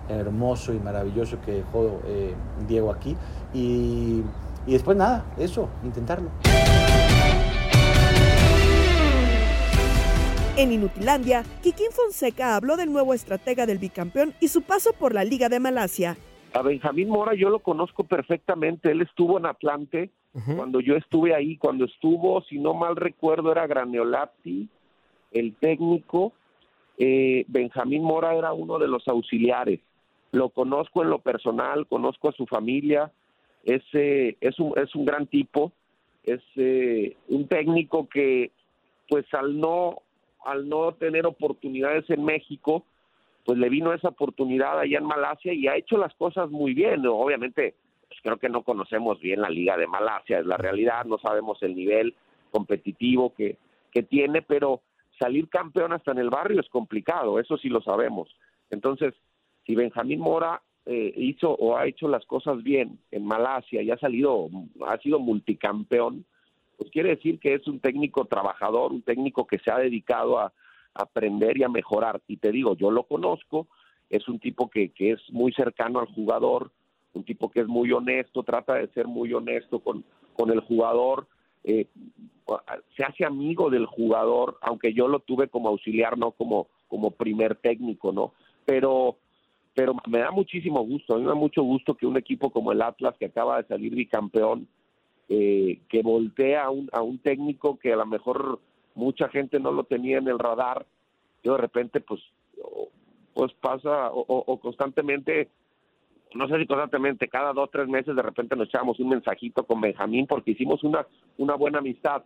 hermoso 0.09 0.73
y 0.73 0.79
maravilloso 0.79 1.37
que 1.45 1.51
dejó 1.53 1.99
eh, 2.05 2.33
Diego 2.67 2.91
aquí 2.91 3.15
y, 3.53 4.21
y 4.65 4.71
después 4.73 4.97
nada, 4.97 5.25
eso, 5.37 5.67
intentarlo. 5.83 6.29
En 10.61 10.71
Inutilandia, 10.71 11.43
Kikín 11.63 11.89
Fonseca 11.89 12.55
habló 12.55 12.77
del 12.77 12.93
nuevo 12.93 13.15
estratega 13.15 13.65
del 13.65 13.79
bicampeón 13.79 14.35
y 14.39 14.47
su 14.47 14.61
paso 14.61 14.93
por 14.93 15.11
la 15.11 15.23
Liga 15.23 15.49
de 15.49 15.59
Malasia. 15.59 16.17
A 16.53 16.61
Benjamín 16.61 17.09
Mora 17.09 17.33
yo 17.33 17.49
lo 17.49 17.57
conozco 17.57 18.03
perfectamente, 18.03 18.91
él 18.91 19.01
estuvo 19.01 19.39
en 19.39 19.47
Atlante 19.47 20.11
uh 20.35 20.39
-huh. 20.39 20.57
cuando 20.57 20.79
yo 20.79 20.95
estuve 20.97 21.33
ahí, 21.33 21.57
cuando 21.57 21.85
estuvo, 21.85 22.43
si 22.43 22.59
no 22.59 22.75
mal 22.75 22.95
recuerdo, 22.95 23.51
era 23.51 23.65
Graneolati, 23.65 24.69
el 25.31 25.55
técnico, 25.55 26.31
eh, 26.99 27.43
Benjamín 27.47 28.03
Mora 28.03 28.35
era 28.35 28.53
uno 28.53 28.77
de 28.77 28.87
los 28.87 29.07
auxiliares, 29.07 29.79
lo 30.31 30.49
conozco 30.49 31.01
en 31.01 31.09
lo 31.09 31.17
personal, 31.17 31.87
conozco 31.87 32.29
a 32.29 32.33
su 32.33 32.45
familia, 32.45 33.11
es, 33.63 33.81
eh, 33.93 34.37
es, 34.39 34.59
un, 34.59 34.77
es 34.77 34.93
un 34.93 35.05
gran 35.05 35.25
tipo, 35.25 35.71
es 36.23 36.41
eh, 36.55 37.17
un 37.29 37.47
técnico 37.47 38.07
que 38.07 38.51
pues 39.09 39.25
al 39.33 39.59
no 39.59 40.03
al 40.45 40.67
no 40.67 40.93
tener 40.93 41.25
oportunidades 41.25 42.09
en 42.09 42.23
México, 42.23 42.85
pues 43.45 43.57
le 43.57 43.69
vino 43.69 43.93
esa 43.93 44.09
oportunidad 44.09 44.79
allá 44.79 44.99
en 44.99 45.05
Malasia 45.05 45.53
y 45.53 45.67
ha 45.67 45.75
hecho 45.75 45.97
las 45.97 46.13
cosas 46.15 46.49
muy 46.49 46.73
bien. 46.73 47.05
Obviamente, 47.07 47.75
pues 48.07 48.19
creo 48.21 48.37
que 48.37 48.49
no 48.49 48.63
conocemos 48.63 49.19
bien 49.19 49.41
la 49.41 49.49
liga 49.49 49.77
de 49.77 49.87
Malasia, 49.87 50.39
es 50.39 50.45
la 50.45 50.57
realidad, 50.57 51.05
no 51.05 51.17
sabemos 51.17 51.61
el 51.63 51.75
nivel 51.75 52.15
competitivo 52.51 53.33
que, 53.33 53.57
que 53.91 54.03
tiene, 54.03 54.41
pero 54.41 54.81
salir 55.19 55.49
campeón 55.49 55.93
hasta 55.93 56.11
en 56.11 56.17
el 56.17 56.29
barrio 56.29 56.59
es 56.59 56.69
complicado, 56.69 57.39
eso 57.39 57.57
sí 57.57 57.69
lo 57.69 57.81
sabemos. 57.81 58.29
Entonces, 58.69 59.13
si 59.65 59.75
Benjamín 59.75 60.19
Mora 60.19 60.61
eh, 60.85 61.13
hizo 61.15 61.51
o 61.51 61.77
ha 61.77 61.85
hecho 61.85 62.07
las 62.07 62.25
cosas 62.25 62.63
bien 62.63 62.99
en 63.11 63.25
Malasia 63.25 63.81
y 63.81 63.91
ha 63.91 63.97
salido, 63.97 64.49
ha 64.87 64.97
sido 64.97 65.19
multicampeón, 65.19 66.25
pues 66.81 66.89
quiere 66.89 67.09
decir 67.09 67.37
que 67.37 67.53
es 67.53 67.67
un 67.67 67.79
técnico 67.79 68.25
trabajador, 68.25 68.91
un 68.91 69.03
técnico 69.03 69.45
que 69.45 69.59
se 69.59 69.69
ha 69.71 69.77
dedicado 69.77 70.39
a, 70.39 70.51
aprender 70.95 71.55
y 71.59 71.63
a 71.63 71.69
mejorar. 71.69 72.19
Y 72.27 72.37
te 72.37 72.51
digo, 72.51 72.75
yo 72.75 72.89
lo 72.89 73.03
conozco, 73.03 73.67
es 74.09 74.27
un 74.27 74.39
tipo 74.39 74.67
que, 74.67 74.89
que, 74.89 75.11
es 75.11 75.19
muy 75.29 75.53
cercano 75.53 75.99
al 75.99 76.07
jugador, 76.07 76.71
un 77.13 77.23
tipo 77.23 77.51
que 77.51 77.59
es 77.59 77.67
muy 77.67 77.91
honesto, 77.91 78.41
trata 78.41 78.73
de 78.73 78.87
ser 78.93 79.05
muy 79.05 79.31
honesto 79.31 79.79
con, 79.79 80.03
con 80.33 80.49
el 80.49 80.59
jugador, 80.61 81.27
eh, 81.63 81.85
se 82.97 83.03
hace 83.03 83.25
amigo 83.25 83.69
del 83.69 83.85
jugador, 83.85 84.57
aunque 84.61 84.91
yo 84.91 85.07
lo 85.07 85.19
tuve 85.19 85.49
como 85.49 85.69
auxiliar, 85.69 86.17
no 86.17 86.31
como, 86.31 86.67
como 86.87 87.11
primer 87.11 87.57
técnico, 87.57 88.11
¿no? 88.11 88.33
Pero, 88.65 89.17
pero 89.75 89.95
me 90.07 90.17
da 90.17 90.31
muchísimo 90.31 90.81
gusto, 90.81 91.13
a 91.13 91.17
mí 91.17 91.21
me 91.25 91.29
da 91.29 91.35
mucho 91.35 91.61
gusto 91.61 91.93
que 91.93 92.07
un 92.07 92.17
equipo 92.17 92.49
como 92.49 92.71
el 92.71 92.81
Atlas, 92.81 93.15
que 93.19 93.25
acaba 93.25 93.61
de 93.61 93.67
salir 93.67 93.93
bicampeón, 93.93 94.67
eh, 95.33 95.79
que 95.87 96.01
voltea 96.01 96.65
a 96.65 96.69
un, 96.69 96.89
a 96.91 97.01
un 97.01 97.17
técnico 97.17 97.79
que 97.79 97.93
a 97.93 97.95
lo 97.95 98.05
mejor 98.05 98.59
mucha 98.95 99.29
gente 99.29 99.61
no 99.61 99.71
lo 99.71 99.85
tenía 99.85 100.17
en 100.17 100.27
el 100.27 100.37
radar, 100.37 100.85
yo 101.41 101.53
de 101.53 101.59
repente 101.59 102.01
pues 102.01 102.19
pues 103.33 103.53
pasa 103.53 104.09
o, 104.11 104.59
constantemente, 104.59 105.47
no 106.35 106.49
sé 106.49 106.57
si 106.57 106.67
constantemente, 106.67 107.29
cada 107.29 107.53
dos, 107.53 107.71
tres 107.71 107.87
meses 107.87 108.13
de 108.13 108.21
repente 108.21 108.57
nos 108.57 108.67
echamos 108.67 108.99
un 108.99 109.07
mensajito 109.07 109.63
con 109.63 109.79
Benjamín 109.79 110.27
porque 110.27 110.51
hicimos 110.51 110.83
una, 110.83 111.07
una 111.37 111.55
buena 111.55 111.79
amistad. 111.79 112.23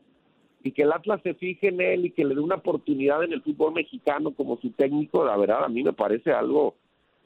Y 0.63 0.71
que 0.71 0.81
el 0.81 0.91
Atlas 0.91 1.21
se 1.21 1.35
fije 1.35 1.67
en 1.67 1.79
él 1.81 2.07
y 2.07 2.09
que 2.09 2.25
le 2.25 2.33
dé 2.33 2.41
una 2.41 2.55
oportunidad 2.55 3.23
en 3.23 3.33
el 3.33 3.43
fútbol 3.43 3.73
mexicano 3.73 4.31
como 4.31 4.57
su 4.57 4.71
técnico, 4.71 5.23
la 5.23 5.37
verdad 5.37 5.63
a 5.63 5.69
mí 5.69 5.83
me 5.83 5.93
parece 5.93 6.31
algo 6.31 6.73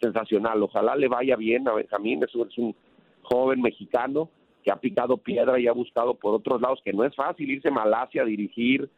sensacional, 0.01 0.61
ojalá 0.61 0.97
le 0.97 1.07
vaya 1.07 1.37
bien 1.37 1.69
a 1.69 1.73
Benjamín, 1.73 2.21
es 2.21 2.35
es 2.35 2.57
un 2.57 2.75
joven 3.21 3.61
mexicano 3.61 4.29
ha 4.71 4.77
picado 4.77 5.17
piedra 5.17 5.59
y 5.59 5.67
ha 5.67 5.73
buscado 5.73 6.15
por 6.15 6.35
otros 6.35 6.61
lados, 6.61 6.81
que 6.83 6.93
no 6.93 7.03
es 7.03 7.15
fácil 7.15 7.49
irse 7.49 7.69
a 7.69 7.71
Malasia 7.71 8.23
a 8.23 8.25
dirigir, 8.25 8.89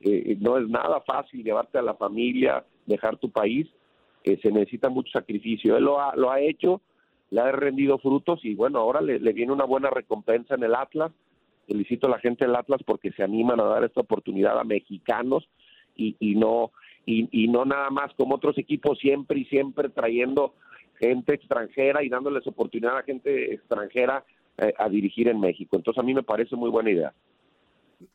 eh, 0.00 0.36
no 0.40 0.58
es 0.58 0.68
nada 0.68 1.00
fácil 1.00 1.42
llevarte 1.42 1.78
a 1.78 1.82
la 1.82 1.94
familia, 1.94 2.64
dejar 2.86 3.16
tu 3.16 3.30
país, 3.30 3.66
eh, 4.24 4.38
se 4.42 4.50
necesita 4.50 4.88
mucho 4.88 5.10
sacrificio. 5.12 5.76
Él 5.76 5.84
lo 5.84 6.00
ha, 6.00 6.14
lo 6.16 6.30
ha 6.30 6.40
hecho, 6.40 6.82
le 7.30 7.40
ha 7.40 7.52
rendido 7.52 7.98
frutos 7.98 8.44
y 8.44 8.54
bueno, 8.54 8.78
ahora 8.78 9.00
le, 9.00 9.18
le 9.18 9.32
viene 9.32 9.52
una 9.52 9.64
buena 9.64 9.90
recompensa 9.90 10.54
en 10.54 10.64
el 10.64 10.74
Atlas. 10.74 11.12
Felicito 11.66 12.06
a 12.06 12.10
la 12.10 12.18
gente 12.18 12.44
del 12.44 12.54
Atlas 12.54 12.80
porque 12.84 13.10
se 13.12 13.22
animan 13.22 13.60
a 13.60 13.64
dar 13.64 13.84
esta 13.84 14.00
oportunidad 14.00 14.58
a 14.58 14.64
mexicanos 14.64 15.48
y, 15.96 16.16
y 16.20 16.34
no 16.34 16.72
y, 17.06 17.28
y 17.30 17.48
no 17.48 17.64
nada 17.64 17.90
más 17.90 18.12
como 18.14 18.34
otros 18.34 18.58
equipos 18.58 18.98
siempre 18.98 19.40
y 19.40 19.44
siempre 19.46 19.88
trayendo 19.88 20.54
gente 20.98 21.34
extranjera 21.34 22.02
y 22.02 22.08
dándoles 22.08 22.46
oportunidad 22.46 22.98
a 22.98 23.02
gente 23.02 23.54
extranjera 23.54 24.24
eh, 24.58 24.72
a 24.78 24.88
dirigir 24.88 25.28
en 25.28 25.40
México. 25.40 25.76
Entonces 25.76 26.00
a 26.00 26.04
mí 26.04 26.14
me 26.14 26.22
parece 26.22 26.56
muy 26.56 26.70
buena 26.70 26.90
idea. 26.90 27.14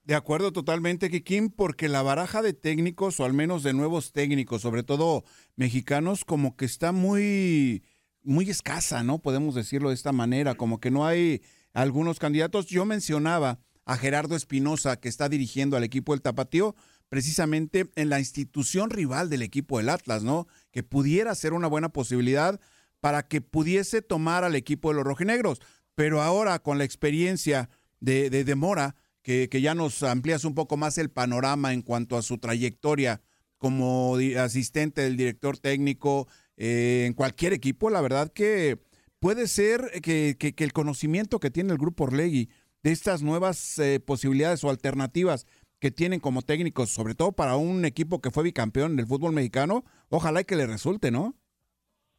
De 0.03 0.15
acuerdo 0.15 0.51
totalmente, 0.51 1.09
Kikim, 1.09 1.49
porque 1.49 1.87
la 1.87 2.03
baraja 2.03 2.41
de 2.41 2.53
técnicos, 2.53 3.19
o 3.19 3.25
al 3.25 3.33
menos 3.33 3.63
de 3.63 3.73
nuevos 3.73 4.11
técnicos, 4.11 4.61
sobre 4.61 4.83
todo 4.83 5.23
mexicanos, 5.55 6.23
como 6.25 6.55
que 6.55 6.65
está 6.65 6.91
muy, 6.91 7.83
muy 8.23 8.49
escasa, 8.49 9.03
¿no? 9.03 9.19
Podemos 9.19 9.55
decirlo 9.55 9.89
de 9.89 9.95
esta 9.95 10.11
manera, 10.11 10.55
como 10.55 10.79
que 10.79 10.91
no 10.91 11.05
hay 11.05 11.41
algunos 11.73 12.19
candidatos. 12.19 12.67
Yo 12.67 12.85
mencionaba 12.85 13.59
a 13.85 13.97
Gerardo 13.97 14.35
Espinosa, 14.35 14.99
que 14.99 15.09
está 15.09 15.29
dirigiendo 15.29 15.77
al 15.77 15.83
equipo 15.83 16.13
del 16.13 16.21
Tapatío, 16.21 16.75
precisamente 17.09 17.89
en 17.95 18.09
la 18.09 18.19
institución 18.19 18.89
rival 18.89 19.29
del 19.29 19.41
equipo 19.41 19.77
del 19.77 19.89
Atlas, 19.89 20.23
¿no? 20.23 20.47
Que 20.71 20.83
pudiera 20.83 21.33
ser 21.35 21.53
una 21.53 21.67
buena 21.67 21.89
posibilidad 21.89 22.59
para 23.01 23.27
que 23.27 23.41
pudiese 23.41 24.01
tomar 24.01 24.43
al 24.43 24.55
equipo 24.55 24.89
de 24.89 24.95
los 24.95 25.03
rojinegros. 25.03 25.59
Pero 25.95 26.21
ahora 26.21 26.59
con 26.59 26.77
la 26.77 26.83
experiencia 26.83 27.69
de, 27.99 28.29
de, 28.29 28.43
de 28.43 28.55
Mora, 28.55 28.95
que, 29.21 29.49
que, 29.49 29.61
ya 29.61 29.75
nos 29.75 30.01
amplías 30.03 30.45
un 30.45 30.55
poco 30.55 30.77
más 30.77 30.97
el 30.97 31.09
panorama 31.11 31.73
en 31.73 31.81
cuanto 31.81 32.17
a 32.17 32.21
su 32.21 32.39
trayectoria 32.39 33.21
como 33.57 34.17
asistente 34.39 35.01
del 35.01 35.17
director 35.17 35.57
técnico 35.59 36.27
eh, 36.57 37.05
en 37.05 37.13
cualquier 37.13 37.53
equipo, 37.53 37.89
la 37.89 38.01
verdad 38.01 38.31
que 38.33 38.79
puede 39.19 39.47
ser 39.47 40.01
que, 40.01 40.35
que, 40.37 40.63
el 40.63 40.73
conocimiento 40.73 41.39
que 41.39 41.51
tiene 41.51 41.71
el 41.71 41.77
grupo 41.77 42.05
Orlegui 42.05 42.49
de 42.83 42.91
estas 42.91 43.21
nuevas 43.21 43.77
eh, 43.77 43.99
posibilidades 43.99 44.63
o 44.63 44.69
alternativas 44.71 45.45
que 45.79 45.91
tienen 45.91 46.19
como 46.19 46.41
técnicos, 46.41 46.89
sobre 46.89 47.15
todo 47.15 47.31
para 47.31 47.55
un 47.55 47.85
equipo 47.85 48.19
que 48.19 48.31
fue 48.31 48.43
bicampeón 48.43 48.95
del 48.95 49.07
fútbol 49.07 49.33
mexicano, 49.33 49.83
ojalá 50.09 50.41
y 50.41 50.45
que 50.45 50.55
le 50.55 50.67
resulte, 50.67 51.11
¿no? 51.11 51.35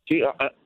Sí, 0.06 0.20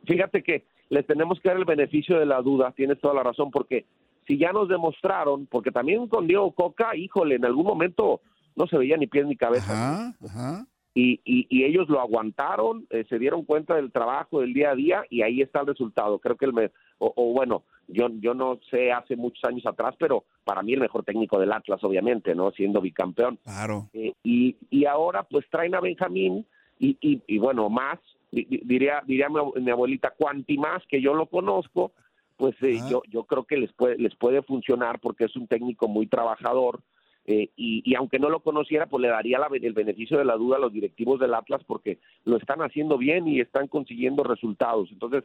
fíjate 0.06 0.42
que 0.42 0.66
les 0.88 1.06
tenemos 1.06 1.40
que 1.40 1.48
dar 1.48 1.58
el 1.58 1.64
beneficio 1.64 2.18
de 2.18 2.26
la 2.26 2.40
duda, 2.42 2.72
tienes 2.72 3.00
toda 3.00 3.14
la 3.14 3.22
razón, 3.22 3.50
porque 3.50 3.84
si 4.26 4.38
ya 4.38 4.52
nos 4.52 4.68
demostraron, 4.68 5.46
porque 5.46 5.70
también 5.70 6.08
con 6.08 6.26
Diego 6.26 6.50
Coca, 6.52 6.96
híjole, 6.96 7.36
en 7.36 7.44
algún 7.44 7.66
momento 7.66 8.20
no 8.56 8.66
se 8.66 8.78
veía 8.78 8.96
ni 8.96 9.06
pies 9.06 9.26
ni 9.26 9.36
cabeza. 9.36 9.72
Ajá, 9.72 10.14
ajá. 10.24 10.66
y, 10.94 11.20
y, 11.24 11.46
y 11.50 11.64
ellos 11.64 11.88
lo 11.88 12.00
aguantaron, 12.00 12.86
eh, 12.90 13.04
se 13.08 13.18
dieron 13.18 13.44
cuenta 13.44 13.76
del 13.76 13.92
trabajo 13.92 14.40
del 14.40 14.54
día 14.54 14.70
a 14.70 14.74
día 14.74 15.04
y 15.10 15.22
ahí 15.22 15.42
está 15.42 15.60
el 15.60 15.66
resultado. 15.66 16.18
Creo 16.18 16.36
que 16.36 16.46
el 16.46 16.52
me, 16.54 16.70
o, 16.98 17.12
o 17.14 17.32
bueno, 17.34 17.64
yo 17.86 18.08
yo 18.18 18.34
no 18.34 18.58
sé 18.70 18.90
hace 18.90 19.14
muchos 19.14 19.44
años 19.44 19.64
atrás, 19.66 19.94
pero 19.98 20.24
para 20.44 20.62
mí 20.62 20.72
el 20.72 20.80
mejor 20.80 21.04
técnico 21.04 21.38
del 21.38 21.52
Atlas, 21.52 21.84
obviamente, 21.84 22.34
no 22.34 22.50
siendo 22.50 22.80
bicampeón. 22.80 23.38
Claro. 23.44 23.88
Eh, 23.92 24.14
y, 24.24 24.56
y 24.70 24.86
ahora 24.86 25.22
pues 25.22 25.44
traen 25.50 25.74
a 25.74 25.80
Benjamín 25.80 26.46
y, 26.78 26.96
y, 27.00 27.22
y 27.26 27.38
bueno, 27.38 27.68
más, 27.68 28.00
diría, 28.44 29.02
diría 29.06 29.28
mi, 29.28 29.36
ab- 29.36 29.58
mi 29.60 29.70
abuelita, 29.70 30.10
cuanti 30.16 30.58
más 30.58 30.84
que 30.86 31.00
yo 31.00 31.14
lo 31.14 31.26
conozco, 31.26 31.92
pues 32.36 32.54
eh, 32.62 32.82
yo, 32.88 33.02
yo 33.08 33.24
creo 33.24 33.44
que 33.44 33.56
les 33.56 33.72
puede, 33.72 33.96
les 33.96 34.14
puede 34.16 34.42
funcionar 34.42 35.00
porque 35.00 35.24
es 35.24 35.36
un 35.36 35.46
técnico 35.46 35.88
muy 35.88 36.06
trabajador 36.06 36.80
eh, 37.24 37.48
y, 37.56 37.82
y 37.84 37.94
aunque 37.94 38.18
no 38.18 38.28
lo 38.28 38.40
conociera, 38.40 38.86
pues 38.86 39.00
le 39.02 39.08
daría 39.08 39.38
la- 39.38 39.48
el 39.52 39.72
beneficio 39.72 40.18
de 40.18 40.24
la 40.24 40.34
duda 40.36 40.56
a 40.56 40.60
los 40.60 40.72
directivos 40.72 41.18
del 41.18 41.34
Atlas 41.34 41.62
porque 41.66 41.98
lo 42.24 42.36
están 42.36 42.60
haciendo 42.60 42.98
bien 42.98 43.26
y 43.26 43.40
están 43.40 43.68
consiguiendo 43.68 44.22
resultados. 44.22 44.90
Entonces, 44.92 45.24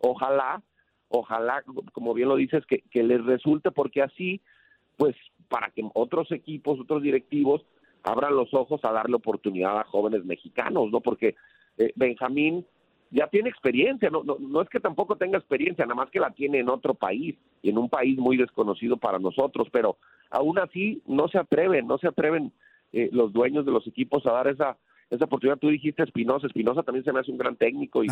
ojalá, 0.00 0.62
ojalá, 1.08 1.62
como 1.92 2.14
bien 2.14 2.28
lo 2.28 2.36
dices, 2.36 2.64
que, 2.66 2.80
que 2.90 3.02
les 3.02 3.24
resulte 3.24 3.70
porque 3.70 4.02
así, 4.02 4.40
pues 4.96 5.14
para 5.48 5.70
que 5.70 5.84
otros 5.94 6.32
equipos, 6.32 6.80
otros 6.80 7.02
directivos 7.02 7.64
abran 8.02 8.34
los 8.34 8.52
ojos 8.54 8.80
a 8.84 8.92
darle 8.92 9.16
oportunidad 9.16 9.78
a 9.78 9.84
jóvenes 9.84 10.24
mexicanos, 10.24 10.90
¿no? 10.90 11.00
Porque 11.00 11.34
eh, 11.78 11.92
Benjamín 11.94 12.64
ya 13.10 13.28
tiene 13.28 13.48
experiencia, 13.48 14.10
no, 14.10 14.24
no, 14.24 14.36
no 14.40 14.60
es 14.60 14.68
que 14.68 14.80
tampoco 14.80 15.16
tenga 15.16 15.38
experiencia, 15.38 15.84
nada 15.84 15.94
más 15.94 16.10
que 16.10 16.20
la 16.20 16.30
tiene 16.30 16.58
en 16.58 16.68
otro 16.68 16.94
país 16.94 17.36
y 17.62 17.70
en 17.70 17.78
un 17.78 17.88
país 17.88 18.18
muy 18.18 18.36
desconocido 18.36 18.96
para 18.96 19.18
nosotros, 19.18 19.68
pero 19.70 19.96
aún 20.30 20.58
así 20.58 21.02
no 21.06 21.28
se 21.28 21.38
atreven, 21.38 21.86
no 21.86 21.98
se 21.98 22.08
atreven 22.08 22.52
eh, 22.92 23.08
los 23.12 23.32
dueños 23.32 23.64
de 23.64 23.72
los 23.72 23.86
equipos 23.86 24.26
a 24.26 24.32
dar 24.32 24.48
esa 24.48 24.76
esa 25.10 25.24
oportunidad. 25.24 25.58
Tú 25.58 25.68
dijiste 25.68 26.02
Espinosa, 26.02 26.46
Espinosa 26.46 26.82
también 26.82 27.04
se 27.04 27.12
me 27.12 27.20
hace 27.20 27.30
un 27.30 27.38
gran 27.38 27.56
técnico 27.56 28.02
y, 28.02 28.08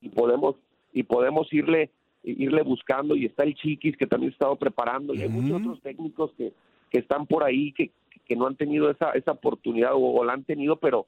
y 0.00 0.08
podemos 0.08 0.56
y 0.92 1.02
podemos 1.02 1.52
irle 1.52 1.90
irle 2.22 2.62
buscando 2.62 3.16
y 3.16 3.26
está 3.26 3.44
el 3.44 3.54
Chiquis 3.54 3.96
que 3.96 4.06
también 4.06 4.30
ha 4.30 4.34
estado 4.34 4.56
preparando 4.56 5.14
y 5.14 5.22
hay 5.22 5.28
muchos 5.28 5.60
otros 5.60 5.80
técnicos 5.80 6.32
que, 6.36 6.52
que 6.90 6.98
están 6.98 7.26
por 7.26 7.44
ahí 7.44 7.72
que, 7.72 7.90
que 8.26 8.36
no 8.36 8.46
han 8.46 8.56
tenido 8.56 8.90
esa 8.90 9.12
esa 9.12 9.32
oportunidad 9.32 9.94
o, 9.94 10.00
o 10.00 10.24
la 10.24 10.34
han 10.34 10.44
tenido 10.44 10.76
pero 10.76 11.06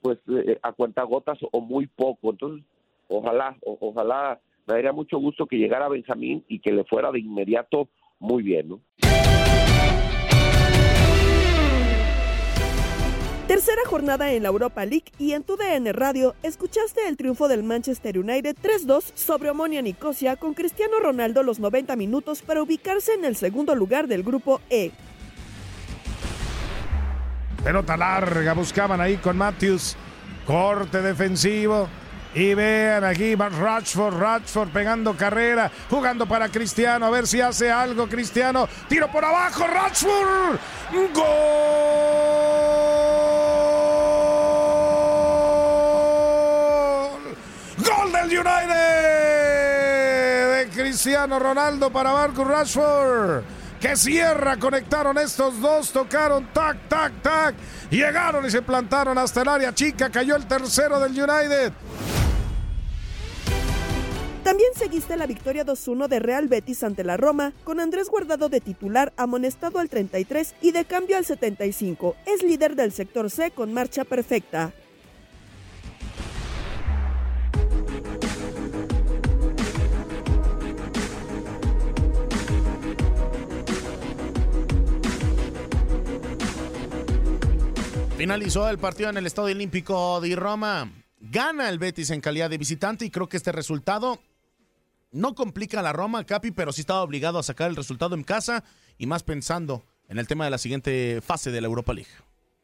pues 0.00 0.18
eh, 0.28 0.58
a 0.62 0.72
cuentagotas 0.72 1.38
o 1.52 1.60
muy 1.60 1.86
poco. 1.86 2.30
Entonces, 2.30 2.64
ojalá, 3.08 3.56
ojalá, 3.62 4.40
me 4.66 4.74
daría 4.74 4.92
mucho 4.92 5.18
gusto 5.18 5.46
que 5.46 5.56
llegara 5.56 5.88
Benjamín 5.88 6.44
y 6.48 6.60
que 6.60 6.72
le 6.72 6.84
fuera 6.84 7.10
de 7.10 7.20
inmediato 7.20 7.88
muy 8.18 8.42
bien, 8.42 8.68
¿no? 8.68 8.80
Tercera 13.48 13.80
jornada 13.86 14.30
en 14.34 14.42
la 14.42 14.50
Europa 14.50 14.84
League 14.84 15.06
y 15.18 15.32
en 15.32 15.42
tu 15.42 15.56
DN 15.56 15.90
Radio 15.94 16.34
escuchaste 16.42 17.08
el 17.08 17.16
triunfo 17.16 17.48
del 17.48 17.62
Manchester 17.62 18.18
United 18.18 18.54
3-2 18.62 19.12
sobre 19.14 19.48
Omonia 19.48 19.80
Nicosia 19.80 20.36
con 20.36 20.52
Cristiano 20.52 21.00
Ronaldo 21.00 21.42
los 21.42 21.58
90 21.58 21.96
minutos 21.96 22.42
para 22.42 22.62
ubicarse 22.62 23.14
en 23.14 23.24
el 23.24 23.36
segundo 23.36 23.74
lugar 23.74 24.06
del 24.06 24.22
grupo 24.22 24.60
E. 24.68 24.90
Pelota 27.62 27.96
larga, 27.96 28.52
buscaban 28.52 29.00
ahí 29.00 29.16
con 29.16 29.36
Matthews. 29.36 29.96
Corte 30.46 31.02
defensivo. 31.02 31.88
Y 32.34 32.54
vean 32.54 33.04
aquí, 33.04 33.34
va 33.34 33.48
Rashford, 33.48 34.18
Rashford 34.18 34.68
pegando 34.68 35.16
carrera, 35.16 35.70
jugando 35.88 36.26
para 36.26 36.50
Cristiano, 36.50 37.06
a 37.06 37.10
ver 37.10 37.26
si 37.26 37.40
hace 37.40 37.70
algo 37.70 38.06
Cristiano. 38.06 38.68
Tiro 38.86 39.10
por 39.10 39.24
abajo, 39.24 39.66
Rashford. 39.66 40.58
¡Gol! 40.92 41.18
¡Gol 47.78 48.12
del 48.12 48.38
United! 48.38 48.68
De 50.54 50.68
Cristiano 50.74 51.38
Ronaldo 51.38 51.90
para 51.90 52.12
Marcus 52.12 52.46
Rashford. 52.46 53.57
Que 53.80 53.96
cierra, 53.96 54.56
conectaron 54.56 55.16
estos 55.18 55.60
dos, 55.60 55.92
tocaron, 55.92 56.52
tac, 56.52 56.88
tac, 56.88 57.22
tac. 57.22 57.54
Llegaron 57.90 58.44
y 58.44 58.50
se 58.50 58.60
plantaron 58.60 59.16
hasta 59.18 59.42
el 59.42 59.48
área 59.48 59.72
chica. 59.72 60.10
Cayó 60.10 60.34
el 60.34 60.46
tercero 60.46 60.98
del 60.98 61.12
United. 61.12 61.72
También 64.42 64.70
seguiste 64.74 65.16
la 65.16 65.26
victoria 65.26 65.64
2-1 65.64 66.08
de 66.08 66.18
Real 66.20 66.48
Betis 66.48 66.82
ante 66.82 67.04
la 67.04 67.16
Roma, 67.18 67.52
con 67.64 67.80
Andrés 67.80 68.08
Guardado 68.08 68.48
de 68.48 68.60
titular 68.60 69.12
amonestado 69.16 69.78
al 69.78 69.90
33 69.90 70.54
y 70.62 70.72
de 70.72 70.84
cambio 70.84 71.16
al 71.16 71.26
75. 71.26 72.16
Es 72.26 72.42
líder 72.42 72.74
del 72.74 72.92
sector 72.92 73.30
C 73.30 73.50
con 73.50 73.72
marcha 73.74 74.04
perfecta. 74.04 74.72
Finalizó 88.18 88.68
el 88.68 88.78
partido 88.78 89.10
en 89.10 89.16
el 89.16 89.26
Estadio 89.26 89.54
Olímpico 89.54 90.20
de 90.20 90.34
Roma. 90.34 90.90
Gana 91.20 91.68
el 91.68 91.78
Betis 91.78 92.10
en 92.10 92.20
calidad 92.20 92.50
de 92.50 92.58
visitante 92.58 93.04
y 93.04 93.10
creo 93.10 93.28
que 93.28 93.36
este 93.36 93.52
resultado 93.52 94.18
no 95.12 95.36
complica 95.36 95.78
a 95.78 95.82
la 95.84 95.92
Roma, 95.92 96.24
Capi, 96.24 96.50
pero 96.50 96.72
sí 96.72 96.80
estaba 96.80 97.02
obligado 97.02 97.38
a 97.38 97.44
sacar 97.44 97.70
el 97.70 97.76
resultado 97.76 98.16
en 98.16 98.24
casa 98.24 98.64
y 98.98 99.06
más 99.06 99.22
pensando 99.22 99.84
en 100.08 100.18
el 100.18 100.26
tema 100.26 100.44
de 100.44 100.50
la 100.50 100.58
siguiente 100.58 101.20
fase 101.22 101.52
de 101.52 101.60
la 101.60 101.68
Europa 101.68 101.94
League. 101.94 102.10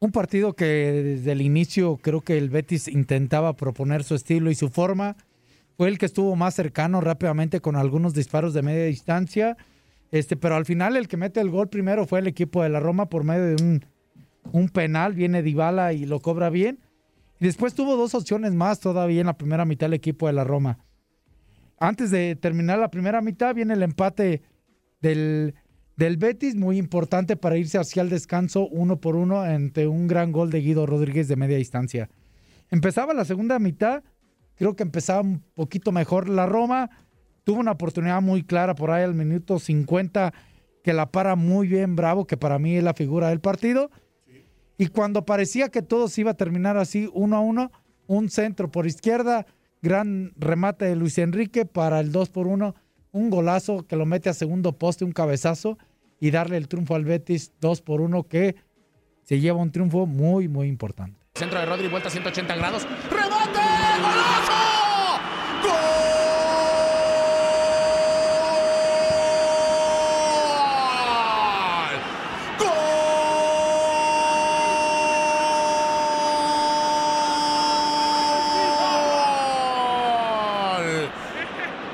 Un 0.00 0.10
partido 0.10 0.54
que 0.54 0.64
desde 0.64 1.30
el 1.30 1.40
inicio 1.40 1.98
creo 1.98 2.20
que 2.20 2.36
el 2.36 2.50
Betis 2.50 2.88
intentaba 2.88 3.54
proponer 3.54 4.02
su 4.02 4.16
estilo 4.16 4.50
y 4.50 4.56
su 4.56 4.70
forma. 4.70 5.16
Fue 5.76 5.86
el 5.86 5.98
que 5.98 6.06
estuvo 6.06 6.34
más 6.34 6.56
cercano 6.56 7.00
rápidamente 7.00 7.60
con 7.60 7.76
algunos 7.76 8.12
disparos 8.12 8.54
de 8.54 8.62
media 8.62 8.86
distancia. 8.86 9.56
Este, 10.10 10.36
pero 10.36 10.56
al 10.56 10.64
final 10.64 10.96
el 10.96 11.06
que 11.06 11.16
mete 11.16 11.40
el 11.40 11.50
gol 11.50 11.68
primero 11.68 12.06
fue 12.06 12.18
el 12.18 12.26
equipo 12.26 12.60
de 12.64 12.70
la 12.70 12.80
Roma 12.80 13.08
por 13.08 13.22
medio 13.22 13.54
de 13.54 13.62
un, 13.62 13.93
un 14.52 14.68
penal. 14.68 15.14
Viene 15.14 15.42
Dybala 15.42 15.92
y 15.92 16.07
lo 16.07 16.20
cobra 16.20 16.50
bien. 16.50 16.80
Y 17.40 17.46
después 17.46 17.74
tuvo 17.74 17.96
dos 17.96 18.14
opciones 18.14 18.52
más 18.54 18.80
todavía 18.80 19.20
en 19.20 19.26
la 19.26 19.37
primera 19.37 19.64
mitad 19.64 19.87
el 19.87 19.94
equipo 19.94 20.26
de 20.26 20.33
la 20.33 20.44
Roma. 20.44 20.78
Antes 21.78 22.11
de 22.11 22.37
terminar 22.37 22.78
la 22.78 22.90
primera 22.90 23.20
mitad 23.20 23.54
viene 23.54 23.74
el 23.74 23.83
empate 23.83 24.42
del, 25.00 25.54
del 25.96 26.16
Betis, 26.16 26.54
muy 26.54 26.78
importante 26.78 27.37
para 27.37 27.57
irse 27.57 27.78
hacia 27.78 28.02
el 28.02 28.11
descanso 28.11 28.68
uno 28.68 29.00
por 29.00 29.16
uno 29.16 29.40
ante 29.40 29.87
un 29.87 30.07
gran 30.07 30.33
gol 30.33 30.50
de 30.50 30.61
Guido 30.61 30.87
Rodríguez 30.87 31.28
de 31.28 31.37
media 31.37 31.59
distancia. 31.59 32.09
Empezaba 32.70 33.12
la 33.12 33.24
segunda 33.24 33.59
mitad, 33.59 34.02
creo 34.57 34.76
que 34.76 34.83
empezaba 34.83 35.20
un 35.20 35.42
poquito 35.54 35.92
mejor 35.92 36.28
la 36.28 36.46
Roma, 36.46 36.90
tuvo 37.42 37.61
una 37.61 37.72
oportunidad 37.72 38.22
muy 38.22 38.44
clara 38.44 38.74
por 38.74 38.90
ahí 38.90 39.04
al 39.04 39.14
minuto 39.14 39.59
50 39.59 40.33
que 40.83 40.92
la 40.92 41.11
para 41.11 41.35
muy 41.35 41.66
bien 41.66 41.96
Bravo, 41.96 42.26
que 42.26 42.37
para 42.37 42.59
mí 42.59 42.76
es 42.76 42.85
la 42.85 42.94
figura 42.94 43.28
del 43.28 43.40
partido. 43.40 43.90
Y 44.76 44.88
cuando 44.88 45.24
parecía 45.24 45.68
que 45.68 45.82
todo 45.82 46.08
se 46.08 46.22
iba 46.22 46.32
a 46.32 46.37
terminar 46.37 46.76
así, 46.76 47.08
uno 47.12 47.37
a 47.37 47.40
uno, 47.40 47.70
un 48.06 48.28
centro 48.28 48.70
por 48.70 48.87
izquierda, 48.87 49.46
gran 49.82 50.32
remate 50.37 50.84
de 50.87 50.96
Luis 50.96 51.18
Enrique 51.18 51.64
para 51.64 52.00
el 52.00 52.10
2 52.12 52.30
por 52.30 52.46
1, 52.46 52.74
un 53.12 53.30
golazo 53.30 53.87
que 53.87 53.96
lo 53.96 54.06
mete 54.06 54.28
a 54.28 54.34
segundo 54.34 54.72
poste, 54.72 55.04
un 55.04 55.12
cabezazo 55.12 55.78
y 56.18 56.30
darle 56.30 56.56
el 56.56 56.68
triunfo 56.68 56.94
al 56.94 57.04
Betis 57.04 57.52
2 57.60 57.82
por 57.82 58.00
1 58.00 58.24
que 58.24 58.56
se 59.22 59.40
lleva 59.40 59.58
un 59.58 59.70
triunfo 59.70 60.06
muy, 60.06 60.48
muy 60.48 60.68
importante. 60.68 61.18
Centro 61.34 61.58
de 61.58 61.66
Rodri, 61.66 61.88
vuelta 61.88 62.08
180 62.10 62.54
grados. 62.56 62.84
¡Rebote! 63.10 63.60
¡Golazo! 64.00 64.52
¡Gol! 65.62 65.84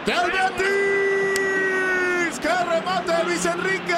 ¡Del 0.05 0.31
Betis! 0.33 0.81
¡Qué 2.41 2.55
remate 2.69 3.13
de 3.13 3.25
Luis 3.25 3.47
Enrique! 3.47 3.95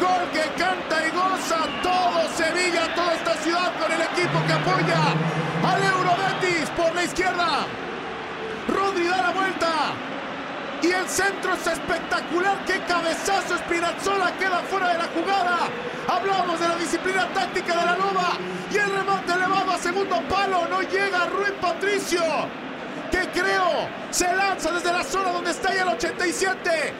Gol 0.00 0.24
que 0.32 0.44
canta 0.58 1.06
y 1.06 1.10
goza 1.10 1.60
todo 1.82 2.28
Sevilla, 2.36 2.92
toda 2.94 3.14
esta 3.14 3.34
ciudad 3.36 3.72
con 3.78 3.92
el 3.92 4.00
equipo 4.32 4.46
que 4.46 4.52
apoya 4.52 5.14
al 5.62 5.82
Eurobetis 5.82 6.70
por 6.70 6.94
la 6.94 7.04
izquierda. 7.04 7.66
Rodri 8.68 9.06
da 9.06 9.22
la 9.22 9.30
vuelta. 9.30 9.68
Y 10.82 10.90
el 10.90 11.08
centro 11.08 11.54
es 11.54 11.66
espectacular. 11.66 12.64
¡Qué 12.66 12.80
cabezazo! 12.88 13.56
Spinazzola 13.58 14.32
queda 14.38 14.58
fuera 14.68 14.88
de 14.88 14.98
la 14.98 15.08
jugada. 15.14 15.58
Hablamos 16.08 16.58
de 16.58 16.68
la 16.68 16.76
disciplina 16.76 17.28
táctica 17.28 17.76
de 17.76 17.84
la 17.84 17.96
Loba. 17.96 18.38
Y 18.70 18.76
el 18.76 18.90
remate 18.90 19.32
elevado 19.32 19.70
a 19.70 19.78
segundo 19.78 20.20
palo. 20.28 20.66
No 20.68 20.82
llega 20.82 21.26
Rui 21.26 21.52
Patricio. 21.60 22.22
Que 23.10 23.28
creo 23.28 23.88
se 24.10 24.34
lanza 24.34 24.72
desde 24.72 24.92
la 24.92 25.04
zona 25.04 25.32
donde 25.32 25.50
está 25.50 25.74
ya 25.74 25.82
el 25.82 25.88
87. 25.88 26.92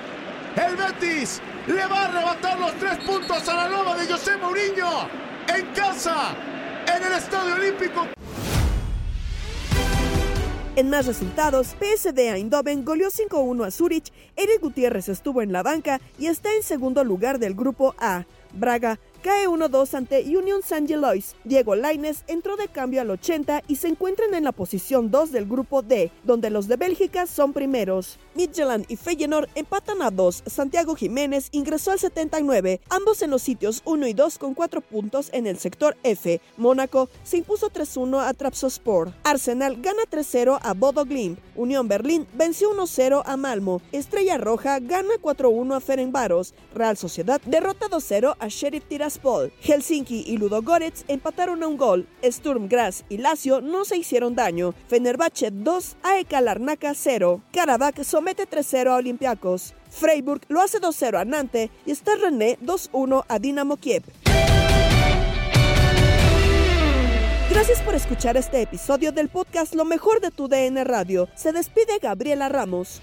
El 0.56 0.76
Betis 0.76 1.40
le 1.66 1.86
va 1.86 2.02
a 2.02 2.04
arrebatar 2.04 2.58
los 2.58 2.72
tres 2.74 2.98
puntos 2.98 3.48
a 3.48 3.54
la 3.54 3.68
Loba 3.68 3.96
de 3.96 4.06
José 4.06 4.36
Mourinho. 4.36 5.08
En 5.48 5.66
casa. 5.74 6.34
En 6.86 7.02
el 7.04 7.12
Estadio 7.12 7.54
Olímpico. 7.54 8.06
En 10.74 10.88
más 10.88 11.06
resultados, 11.06 11.76
PSD 11.78 12.18
Eindhoven 12.18 12.84
goleó 12.84 13.08
5-1 13.10 13.66
a 13.66 13.70
Zurich, 13.70 14.10
Eric 14.36 14.60
Gutiérrez 14.62 15.10
estuvo 15.10 15.42
en 15.42 15.52
la 15.52 15.62
banca 15.62 16.00
y 16.18 16.28
está 16.28 16.54
en 16.54 16.62
segundo 16.62 17.04
lugar 17.04 17.38
del 17.38 17.54
grupo 17.54 17.94
A. 17.98 18.24
Braga 18.54 18.98
cae 19.22 19.48
1-2 19.48 19.94
ante 19.94 20.20
Union 20.36 20.62
San 20.62 20.86
Gelois. 20.86 21.36
Diego 21.44 21.74
Laines 21.76 22.24
entró 22.26 22.56
de 22.56 22.68
cambio 22.68 23.00
al 23.00 23.10
80 23.10 23.62
y 23.68 23.76
se 23.76 23.88
encuentran 23.88 24.34
en 24.34 24.44
la 24.44 24.52
posición 24.52 25.10
2 25.10 25.30
del 25.30 25.46
grupo 25.46 25.82
D, 25.82 26.10
donde 26.24 26.50
los 26.50 26.66
de 26.66 26.76
Bélgica 26.76 27.26
son 27.26 27.52
primeros. 27.52 28.18
Midtjylland 28.34 28.86
y 28.88 28.96
Feyenoord 28.96 29.48
empatan 29.54 30.02
a 30.02 30.10
2. 30.10 30.42
Santiago 30.46 30.96
Jiménez 30.96 31.48
ingresó 31.52 31.92
al 31.92 32.00
79, 32.00 32.80
ambos 32.88 33.22
en 33.22 33.30
los 33.30 33.42
sitios 33.42 33.82
1 33.84 34.08
y 34.08 34.12
2 34.12 34.38
con 34.38 34.54
4 34.54 34.80
puntos 34.80 35.30
en 35.32 35.46
el 35.46 35.58
sector 35.58 35.96
F. 36.02 36.40
Mónaco 36.56 37.08
se 37.22 37.38
impuso 37.38 37.70
3-1 37.70 38.26
a 38.26 38.34
Trabzonspor. 38.34 39.12
Arsenal 39.22 39.80
gana 39.80 40.02
3-0 40.10 40.58
a 40.60 40.74
Bodo 40.74 41.04
Glimt. 41.04 41.38
Unión 41.54 41.86
Berlín 41.86 42.26
venció 42.34 42.72
1-0 42.74 43.22
a 43.24 43.36
Malmo. 43.36 43.80
Estrella 43.92 44.38
Roja 44.38 44.80
gana 44.80 45.14
4-1 45.20 45.76
a 45.76 45.80
Ferencváros. 45.80 46.54
Real 46.74 46.96
Sociedad 46.96 47.40
derrota 47.44 47.86
2-0 47.88 48.36
a 48.38 48.48
Sheriff 48.48 48.84
Tiraspol. 48.88 49.11
Helsinki 49.62 50.24
y 50.26 50.36
Ludogorets 50.36 51.04
empataron 51.08 51.62
a 51.62 51.68
un 51.68 51.76
gol. 51.76 52.06
Sturm 52.22 52.68
Graz 52.68 53.04
y 53.08 53.18
Lazio 53.18 53.60
no 53.60 53.84
se 53.84 53.96
hicieron 53.96 54.34
daño. 54.34 54.74
Fenerbahce 54.88 55.50
2 55.50 55.96
a 56.02 56.18
Eka 56.18 56.40
Larnaca 56.40 56.94
0. 56.94 57.42
Karabakh 57.52 58.04
somete 58.04 58.48
3-0 58.48 58.88
a 58.88 58.96
Olympiacos. 58.96 59.74
Freiburg 59.90 60.42
lo 60.48 60.60
hace 60.60 60.80
2-0 60.80 61.20
a 61.20 61.24
Nantes 61.24 61.70
y 61.84 61.90
está 61.90 62.16
René 62.16 62.58
2-1 62.60 63.24
a 63.28 63.38
Dinamo 63.38 63.76
Kiev. 63.76 64.04
Gracias 67.50 67.82
por 67.82 67.94
escuchar 67.94 68.38
este 68.38 68.62
episodio 68.62 69.12
del 69.12 69.28
podcast 69.28 69.74
Lo 69.74 69.84
mejor 69.84 70.22
de 70.22 70.30
tu 70.30 70.48
DN 70.48 70.82
Radio. 70.84 71.28
Se 71.34 71.52
despide 71.52 71.98
Gabriela 72.00 72.48
Ramos. 72.48 73.02